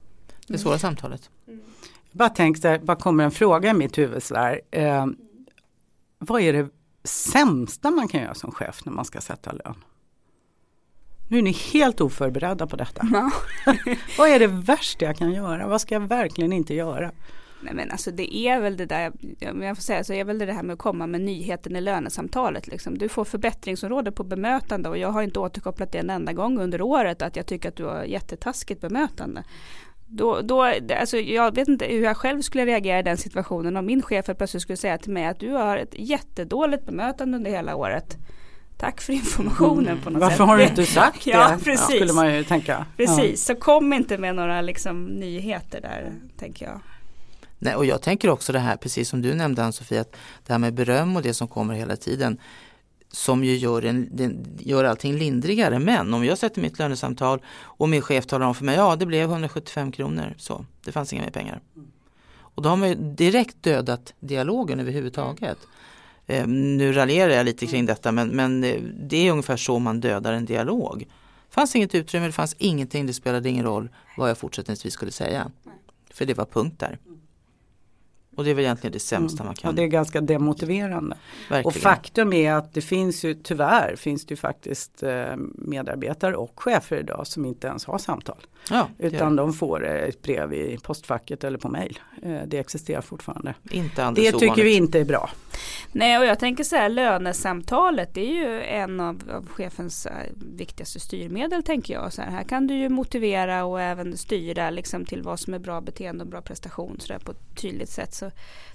Det 0.46 0.58
svåra 0.58 0.78
samtalet. 0.78 1.30
Mm. 1.46 1.60
Jag 2.10 2.18
bara 2.18 2.28
tänkte, 2.28 2.80
bara 2.82 2.96
kommer 2.96 3.24
en 3.24 3.30
fråga 3.30 3.70
i 3.70 3.74
mitt 3.74 3.98
huvud 3.98 4.22
sådär. 4.22 4.60
Eh, 4.70 5.06
vad 6.18 6.40
är 6.40 6.52
det 6.52 6.68
sämsta 7.04 7.90
man 7.90 8.08
kan 8.08 8.22
göra 8.22 8.34
som 8.34 8.52
chef 8.52 8.84
när 8.84 8.92
man 8.92 9.04
ska 9.04 9.20
sätta 9.20 9.52
lön? 9.52 9.84
Nu 11.30 11.38
är 11.38 11.42
ni 11.42 11.52
helt 11.52 12.00
oförberedda 12.00 12.66
på 12.66 12.76
detta. 12.76 13.08
Ja. 13.12 13.30
vad 14.18 14.28
är 14.28 14.38
det 14.38 14.46
värsta 14.46 15.04
jag 15.04 15.16
kan 15.16 15.32
göra? 15.32 15.66
Vad 15.66 15.80
ska 15.80 15.94
jag 15.94 16.00
verkligen 16.00 16.52
inte 16.52 16.74
göra? 16.74 17.12
Nej 17.61 17.75
men 17.75 17.90
alltså 17.90 18.11
det 18.11 18.37
är 18.37 18.61
väl 18.61 18.77
det 18.77 18.87
där, 18.87 19.12
jag 19.38 19.77
får 19.77 19.83
säga 19.83 20.05
så 20.05 20.12
är 20.12 20.25
väl 20.25 20.38
det 20.38 20.53
här 20.53 20.62
med 20.62 20.75
att 20.75 20.79
komma 20.79 21.07
med 21.07 21.21
nyheten 21.21 21.77
i 21.77 21.81
lönesamtalet. 21.81 22.66
Liksom. 22.66 22.99
Du 22.99 23.09
får 23.09 23.25
förbättringsområde 23.25 24.12
på 24.12 24.25
bemötande 24.25 24.88
och 24.88 24.99
jag 24.99 25.09
har 25.09 25.23
inte 25.23 25.40
återkopplat 25.40 25.92
det 25.92 25.99
en 25.99 26.11
enda 26.11 26.33
gång 26.33 26.61
under 26.61 26.83
året 26.83 27.23
att 27.23 27.37
jag 27.37 27.47
tycker 27.47 27.68
att 27.68 27.77
du 27.77 27.85
har 27.85 28.05
jättetaskigt 28.05 28.81
bemötande. 28.81 29.44
Då, 30.11 30.40
då, 30.40 30.62
alltså 31.01 31.16
jag 31.16 31.55
vet 31.55 31.68
inte 31.68 31.85
hur 31.85 32.03
jag 32.03 32.16
själv 32.16 32.42
skulle 32.42 32.66
reagera 32.66 32.99
i 32.99 33.03
den 33.03 33.16
situationen 33.16 33.77
om 33.77 33.87
min 33.87 34.03
chef 34.03 34.27
plötsligt 34.27 34.62
skulle 34.62 34.77
säga 34.77 34.99
till 34.99 35.12
mig 35.12 35.27
att 35.27 35.40
du 35.40 35.51
har 35.51 35.77
ett 35.77 35.94
jättedåligt 35.99 36.87
bemötande 36.87 37.37
under 37.37 37.51
hela 37.51 37.77
året. 37.77 38.16
Tack 38.79 39.01
för 39.01 39.12
informationen 39.12 39.88
mm. 39.88 40.01
på 40.01 40.11
något 40.11 40.21
Varför 40.21 40.37
sätt. 40.37 40.47
har 40.47 40.57
du 40.57 40.64
inte 40.68 40.87
sagt 40.87 41.25
det? 41.25 41.31
ja, 41.31 41.57
precis. 41.64 41.97
skulle 41.97 42.12
man 42.12 42.35
ju 42.35 42.44
tänka. 42.44 42.87
Precis, 42.97 43.49
ja. 43.49 43.55
så 43.55 43.61
kom 43.61 43.92
inte 43.92 44.18
med 44.18 44.35
några 44.35 44.61
liksom, 44.61 45.05
nyheter 45.05 45.81
där, 45.81 46.12
tänker 46.38 46.66
jag. 46.66 46.81
Nej, 47.59 47.75
och 47.75 47.87
jag 47.87 48.03
tänker 48.03 48.31
också 48.31 48.53
det 48.53 48.59
här, 48.59 48.77
precis 48.77 49.09
som 49.09 49.23
du 49.23 49.35
nämnde 49.35 49.64
Ann-Sofie, 49.64 50.01
att 50.01 50.16
det 50.47 50.53
här 50.53 50.59
med 50.59 50.75
beröm 50.75 51.16
och 51.16 51.23
det 51.23 51.35
som 51.35 51.49
kommer 51.49 51.75
hela 51.75 51.97
tiden 51.97 52.38
som 53.11 53.44
ju 53.44 53.57
gör, 53.57 53.85
en, 53.85 54.09
den, 54.16 54.47
gör 54.59 54.85
allting 54.85 55.14
lindrigare. 55.14 55.79
Men 55.79 56.14
om 56.14 56.25
jag 56.25 56.38
sätter 56.38 56.61
mitt 56.61 56.79
lönesamtal 56.79 57.42
och 57.61 57.88
min 57.88 58.03
chef 58.03 58.27
talar 58.27 58.47
om 58.47 58.55
för 58.55 58.64
mig, 58.64 58.77
ja 58.77 58.97
det 58.97 59.07
blev 59.07 59.31
175 59.31 59.92
kronor, 59.92 60.35
så 60.38 60.64
det 60.85 60.92
fanns 60.92 61.12
inga 61.12 61.23
mer 61.23 61.31
pengar. 61.31 61.61
Och 62.40 62.62
då 62.62 62.68
har 62.68 62.77
man 62.77 62.88
ju 62.88 62.94
direkt 62.94 63.62
dödat 63.62 64.14
dialogen 64.21 64.81
överhuvudtaget. 64.81 65.59
Eh, 66.27 66.47
nu 66.47 66.92
raljerar 66.92 67.33
jag 67.33 67.47
lite 67.47 67.66
kring 67.66 67.87
detta 67.87 68.12
men, 68.12 68.29
men 68.29 68.64
eh, 68.64 68.81
det 68.83 69.16
är 69.16 69.31
ungefär 69.31 69.57
så 69.57 69.79
man 69.79 70.01
dödar 70.01 70.33
en 70.33 70.44
dialog. 70.44 70.99
Det 71.49 71.55
fanns 71.55 71.77
inget 71.77 71.94
utrymme, 71.94 72.27
det 72.27 72.33
fanns 72.33 72.57
ingenting, 72.59 73.07
det 73.07 73.12
spelade 73.12 73.49
ingen 73.49 73.64
roll 73.64 73.88
vad 74.16 74.31
jag 74.31 74.38
fortsättningsvis 74.38 74.94
skulle 74.94 75.12
säga. 75.12 75.51
För 76.11 76.25
det 76.25 76.35
var 76.35 76.44
punkt 76.44 76.81
där. 76.81 76.99
Och 78.38 78.44
det 78.44 78.51
är 78.51 78.55
väl 78.55 78.64
egentligen 78.64 78.92
det 78.92 78.98
sämsta 78.98 79.42
mm. 79.42 79.46
man 79.46 79.55
kan. 79.55 79.70
Ja, 79.70 79.77
det 79.77 79.83
är 79.83 79.87
ganska 79.87 80.20
demotiverande. 80.20 81.16
Verkligen. 81.48 81.66
Och 81.66 81.74
faktum 81.74 82.33
är 82.33 82.53
att 82.53 82.74
det 82.74 82.81
finns 82.81 83.24
ju 83.24 83.35
tyvärr 83.35 83.96
finns 83.96 84.27
det 84.27 84.33
ju 84.33 84.37
faktiskt 84.37 85.03
eh, 85.03 85.37
medarbetare 85.55 86.37
och 86.37 86.53
chefer 86.57 86.96
idag 86.96 87.27
som 87.27 87.44
inte 87.44 87.66
ens 87.66 87.85
har 87.85 87.98
samtal. 87.98 88.37
Ja, 88.70 88.88
utan 88.98 89.37
de 89.37 89.53
får 89.53 89.87
ett 89.87 90.22
brev 90.22 90.53
i 90.53 90.79
postfacket 90.83 91.44
eller 91.44 91.59
på 91.59 91.68
mail. 91.68 91.98
Eh, 92.22 92.38
det 92.46 92.59
existerar 92.59 93.01
fortfarande. 93.01 93.55
Inte 93.70 94.11
det 94.11 94.14
tycker 94.14 94.46
ovanligt. 94.46 94.64
vi 94.64 94.77
inte 94.77 95.01
är 95.01 95.05
bra. 95.05 95.31
Nej 95.92 96.18
och 96.18 96.24
jag 96.24 96.38
tänker 96.38 96.64
så 96.64 96.77
här 96.77 96.88
lönesamtalet 96.88 98.14
det 98.14 98.20
är 98.20 98.35
ju 98.35 98.62
en 98.62 99.01
av, 99.01 99.22
av 99.35 99.48
chefens 99.48 100.07
viktigaste 100.57 101.01
styrmedel 101.01 101.62
tänker 101.62 101.94
jag. 101.94 102.12
Så 102.12 102.22
här, 102.22 102.31
här 102.31 102.42
kan 102.44 102.66
du 102.66 102.74
ju 102.74 102.88
motivera 102.88 103.64
och 103.64 103.81
även 103.81 104.16
styra 104.16 104.70
liksom, 104.70 105.05
till 105.05 105.22
vad 105.22 105.40
som 105.40 105.55
är 105.55 105.59
bra 105.59 105.81
beteende 105.81 106.24
och 106.24 106.31
bra 106.31 106.42
prestation 106.42 106.96
så 107.01 107.12
där, 107.12 107.18
på 107.18 107.31
ett 107.31 107.47
tydligt 107.59 107.90
sätt. 107.90 108.14
Så 108.14 108.31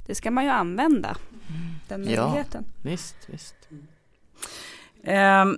det 0.05 0.15
ska 0.15 0.31
man 0.31 0.43
ju 0.43 0.49
använda, 0.49 1.17
mm. 1.49 1.61
den 1.87 2.01
möjligheten. 2.01 2.65
Ja, 2.67 2.89
visst, 2.89 3.15
visst. 3.27 3.55
Um, 5.07 5.57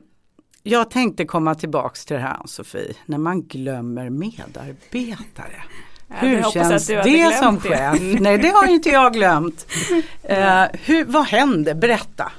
jag 0.63 0.89
tänkte 0.89 1.25
komma 1.25 1.55
tillbaks 1.55 2.05
till 2.05 2.15
det 2.15 2.21
här 2.21 2.37
Sofie, 2.45 2.93
när 3.05 3.17
man 3.17 3.41
glömmer 3.41 4.09
medarbetare. 4.09 5.63
hur 6.09 6.51
känns 6.51 6.87
det 6.87 7.37
som 7.39 7.59
chef? 7.59 7.99
Nej 8.19 8.37
det 8.37 8.49
har 8.49 8.67
inte 8.67 8.89
jag 8.89 9.13
glömt. 9.13 9.67
Uh, 10.29 10.65
hur, 10.73 11.05
vad 11.05 11.25
hände? 11.25 11.75
Berätta. 11.75 12.31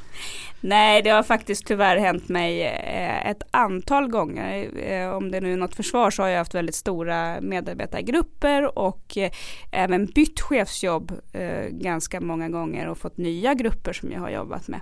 Nej, 0.68 1.02
det 1.02 1.10
har 1.10 1.22
faktiskt 1.22 1.66
tyvärr 1.66 1.96
hänt 1.96 2.28
mig 2.28 2.62
eh, 2.62 3.30
ett 3.30 3.42
antal 3.50 4.08
gånger. 4.08 4.70
Eh, 4.90 5.10
om 5.10 5.30
det 5.30 5.40
nu 5.40 5.52
är 5.52 5.56
något 5.56 5.74
försvar 5.74 6.10
så 6.10 6.22
har 6.22 6.28
jag 6.28 6.38
haft 6.38 6.54
väldigt 6.54 6.74
stora 6.74 7.40
medarbetargrupper 7.40 8.78
och 8.78 9.18
eh, 9.18 9.30
även 9.72 10.06
bytt 10.06 10.40
chefsjobb 10.40 11.12
ganska 11.70 12.20
många 12.20 12.48
gånger 12.48 12.88
och 12.88 12.98
fått 12.98 13.16
nya 13.16 13.54
grupper 13.54 13.92
som 13.92 14.12
jag 14.12 14.20
har 14.20 14.30
jobbat 14.30 14.68
med. 14.68 14.80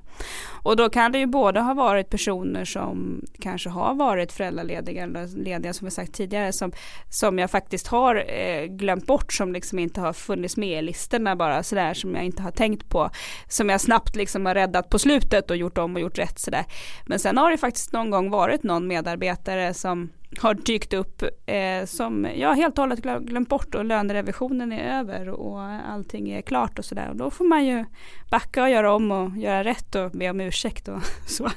Och 0.63 0.77
då 0.77 0.89
kan 0.89 1.13
det 1.13 1.19
ju 1.19 1.27
både 1.27 1.61
ha 1.61 1.75
varit 1.75 2.11
personer 2.11 2.65
som 2.65 3.25
kanske 3.41 3.69
har 3.69 3.95
varit 3.95 4.33
föräldralediga 4.33 5.03
eller 5.03 5.27
lediga 5.45 5.73
som 5.73 5.85
vi 5.85 5.91
sagt 5.91 6.15
tidigare 6.15 6.53
som, 6.53 6.73
som 7.11 7.39
jag 7.39 7.51
faktiskt 7.51 7.87
har 7.87 8.25
glömt 8.67 9.07
bort 9.07 9.33
som 9.33 9.53
liksom 9.53 9.79
inte 9.79 10.01
har 10.01 10.13
funnits 10.13 10.57
med 10.57 10.79
i 10.79 10.83
listorna 10.83 11.37
bara 11.37 11.63
sådär 11.63 11.95
som 11.95 12.15
jag 12.15 12.25
inte 12.25 12.43
har 12.43 12.51
tänkt 12.51 12.89
på. 12.89 13.11
Som 13.49 13.69
jag 13.69 13.81
snabbt 13.81 14.17
liksom 14.17 14.47
har 14.47 14.55
räddat 14.55 14.91
på 14.91 14.99
slutet 14.99 15.51
och 15.51 15.57
gjort 15.57 15.74
gjort 15.75 15.85
om 15.85 15.95
och 15.95 16.01
gjort 16.01 16.19
rätt 16.19 16.39
sådär. 16.39 16.65
Men 17.07 17.19
sen 17.19 17.39
har 17.39 17.51
det 17.51 17.59
faktiskt 17.59 17.93
någon 17.93 18.11
gång 18.11 18.31
varit 18.31 18.63
någon 18.63 18.87
medarbetare 18.87 19.75
som 19.75 20.11
har 20.39 20.55
dykt 20.55 20.93
upp 20.93 21.23
eh, 21.47 21.85
som 21.87 22.27
jag 22.35 22.55
helt 22.55 22.79
och 22.79 22.83
hållet 22.83 23.01
glömt 23.01 23.49
bort 23.49 23.75
och 23.75 23.85
lönerevisionen 23.85 24.73
är 24.73 25.01
över 25.01 25.29
och 25.29 25.61
allting 25.61 26.31
är 26.31 26.43
klart 26.43 26.79
och 26.79 26.85
sådär. 26.85 27.09
Och 27.11 27.17
då 27.17 27.31
får 27.31 27.45
man 27.45 27.65
ju 27.67 27.85
backa 28.31 28.63
och 28.63 28.71
göra 28.71 28.95
om 28.95 29.11
och 29.11 29.39
göra 29.39 29.65
rätt 29.65 29.95
och 29.95 30.11
be 30.11 30.31
om 30.31 30.41
ursäkt 30.41 30.89
och 30.89 31.01
så. 31.27 31.51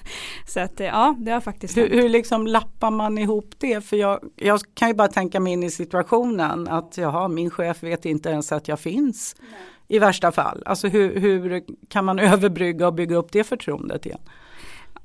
Så 0.48 0.60
att 0.60 0.80
eh, 0.80 0.88
ja, 0.88 1.16
det 1.20 1.32
har 1.32 1.42
faktiskt 1.42 1.78
Hur, 1.78 1.90
hur 1.90 2.10
liksom 2.10 2.48
lappar 2.48 2.92
man 2.92 3.18
ihop 3.18 3.56
det? 3.58 3.86
För 3.86 3.98
jag, 3.98 4.20
jag 4.36 4.60
kan 4.74 4.88
ju 4.88 4.94
bara 4.94 5.08
tänka 5.08 5.40
mig 5.40 5.54
in 5.54 5.64
i 5.64 5.72
situationen 5.72 6.68
att 6.68 6.98
jaha, 6.98 7.28
min 7.28 7.50
chef 7.50 7.84
vet 7.84 8.06
inte 8.06 8.30
ens 8.30 8.52
att 8.52 8.68
jag 8.68 8.80
finns. 8.80 9.36
Nej 9.40 9.77
i 9.88 10.00
värsta 10.00 10.32
fall? 10.32 10.64
Alltså 10.66 10.88
hur, 10.88 11.20
hur 11.20 11.64
kan 11.90 12.06
man 12.06 12.20
överbrygga 12.34 12.88
och 12.88 12.94
bygga 12.94 13.16
upp 13.16 13.32
det 13.32 13.44
förtroendet 13.44 14.06
igen? 14.06 14.20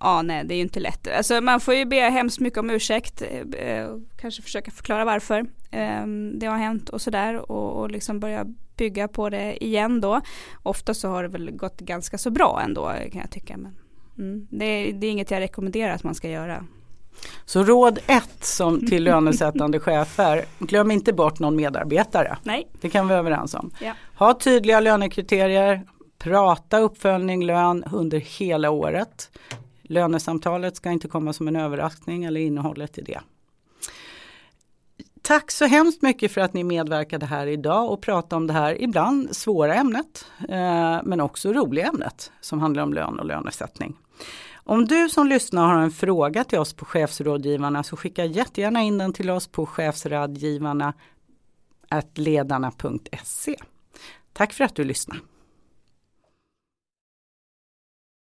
Ja, 0.01 0.23
nej, 0.23 0.45
det 0.45 0.55
är 0.55 0.57
ju 0.57 0.63
inte 0.63 0.81
lätt. 0.81 1.09
Alltså, 1.17 1.41
man 1.41 1.61
får 1.61 1.75
ju 1.75 1.85
be 1.85 1.97
hemskt 1.97 2.41
mycket 2.41 2.59
om 2.59 2.71
ursäkt, 2.71 3.23
eh, 3.23 3.69
eh 3.69 3.89
kanske 4.21 4.43
försöka 4.43 4.71
förklara 4.71 5.05
varför 5.05 5.39
eh, 5.71 6.07
det 6.35 6.47
har 6.47 6.57
hänt 6.57 6.89
och 6.89 7.01
sådär 7.01 7.51
och, 7.53 7.81
och 7.81 7.91
liksom 7.91 8.21
börja 8.21 8.47
bygga 8.77 9.09
på 9.09 9.31
det 9.31 9.65
igen 9.65 10.01
då. 10.01 10.21
Ofta 10.63 10.95
så 10.95 11.09
har 11.09 11.23
det 11.23 11.29
väl 11.29 11.51
gått 11.51 11.81
ganska 11.81 12.19
så 12.19 12.31
bra 12.31 12.61
ändå 12.65 12.93
kan 13.13 13.21
jag 13.21 13.31
tycka. 13.31 13.57
Men, 13.57 13.77
mm, 14.19 14.47
det, 14.51 14.93
det 14.93 15.07
är 15.07 15.11
inget 15.11 15.31
jag 15.31 15.41
rekommenderar 15.41 15.95
att 15.95 16.05
man 16.05 16.15
ska 16.15 16.29
göra. 16.29 16.67
Så 17.45 17.63
råd 17.63 17.99
ett 18.07 18.45
som 18.45 18.87
till 18.87 19.05
lönesättande 19.05 19.81
chefer, 19.81 20.45
glöm 20.59 20.91
inte 20.91 21.13
bort 21.13 21.39
någon 21.39 21.57
medarbetare. 21.57 22.39
Nej. 22.43 22.69
Det 22.81 22.91
kan 22.91 23.07
vi 23.07 23.09
vara 23.09 23.19
överens 23.19 23.55
om. 23.55 23.71
Ja. 23.81 23.93
Ha 24.19 24.35
tydliga 24.35 24.81
lönekriterier, 24.81 25.83
prata 26.19 26.79
uppföljning, 26.79 27.45
lön 27.45 27.85
under 27.93 28.19
hela 28.19 28.71
året. 28.71 29.39
Lönesamtalet 29.83 30.77
ska 30.77 30.91
inte 30.91 31.09
komma 31.09 31.33
som 31.33 31.49
en 31.49 31.57
överraskning 31.57 32.25
eller 32.25 32.41
innehållet 32.41 32.99
i 32.99 33.03
det. 33.03 33.21
Tack 35.23 35.51
så 35.51 35.65
hemskt 35.65 36.03
mycket 36.03 36.33
för 36.33 36.41
att 36.41 36.55
ni 36.55 36.65
medverkade 36.65 37.27
här 37.27 37.47
idag 37.47 37.91
och 37.91 38.03
pratade 38.03 38.37
om 38.37 38.47
det 38.47 38.53
här 38.53 38.83
ibland 38.83 39.37
svåra 39.37 39.75
ämnet 39.75 40.27
eh, 40.49 41.01
men 41.05 41.21
också 41.21 41.53
roliga 41.53 41.87
ämnet 41.87 42.33
som 42.41 42.61
handlar 42.61 42.83
om 42.83 42.93
lön 42.93 43.19
och 43.19 43.27
lönesättning. 43.27 43.97
Om 44.65 44.85
du 44.85 45.09
som 45.09 45.27
lyssnar 45.27 45.67
har 45.67 45.83
en 45.83 45.91
fråga 45.91 46.45
till 46.45 46.59
oss 46.59 46.75
på 46.75 46.85
chefsrådgivarna 46.85 47.83
så 47.83 47.97
skicka 47.97 48.25
jättegärna 48.25 48.83
in 48.83 48.99
den 48.99 49.13
till 49.13 49.31
oss 49.31 49.47
på 49.47 49.67
chefsrådgivarna 49.67 50.93
ledarna.se. 52.19 53.57
Tack 54.33 54.53
för 54.53 54.65
att 54.65 54.75
du 54.75 54.85
lyssnade. 54.85 55.21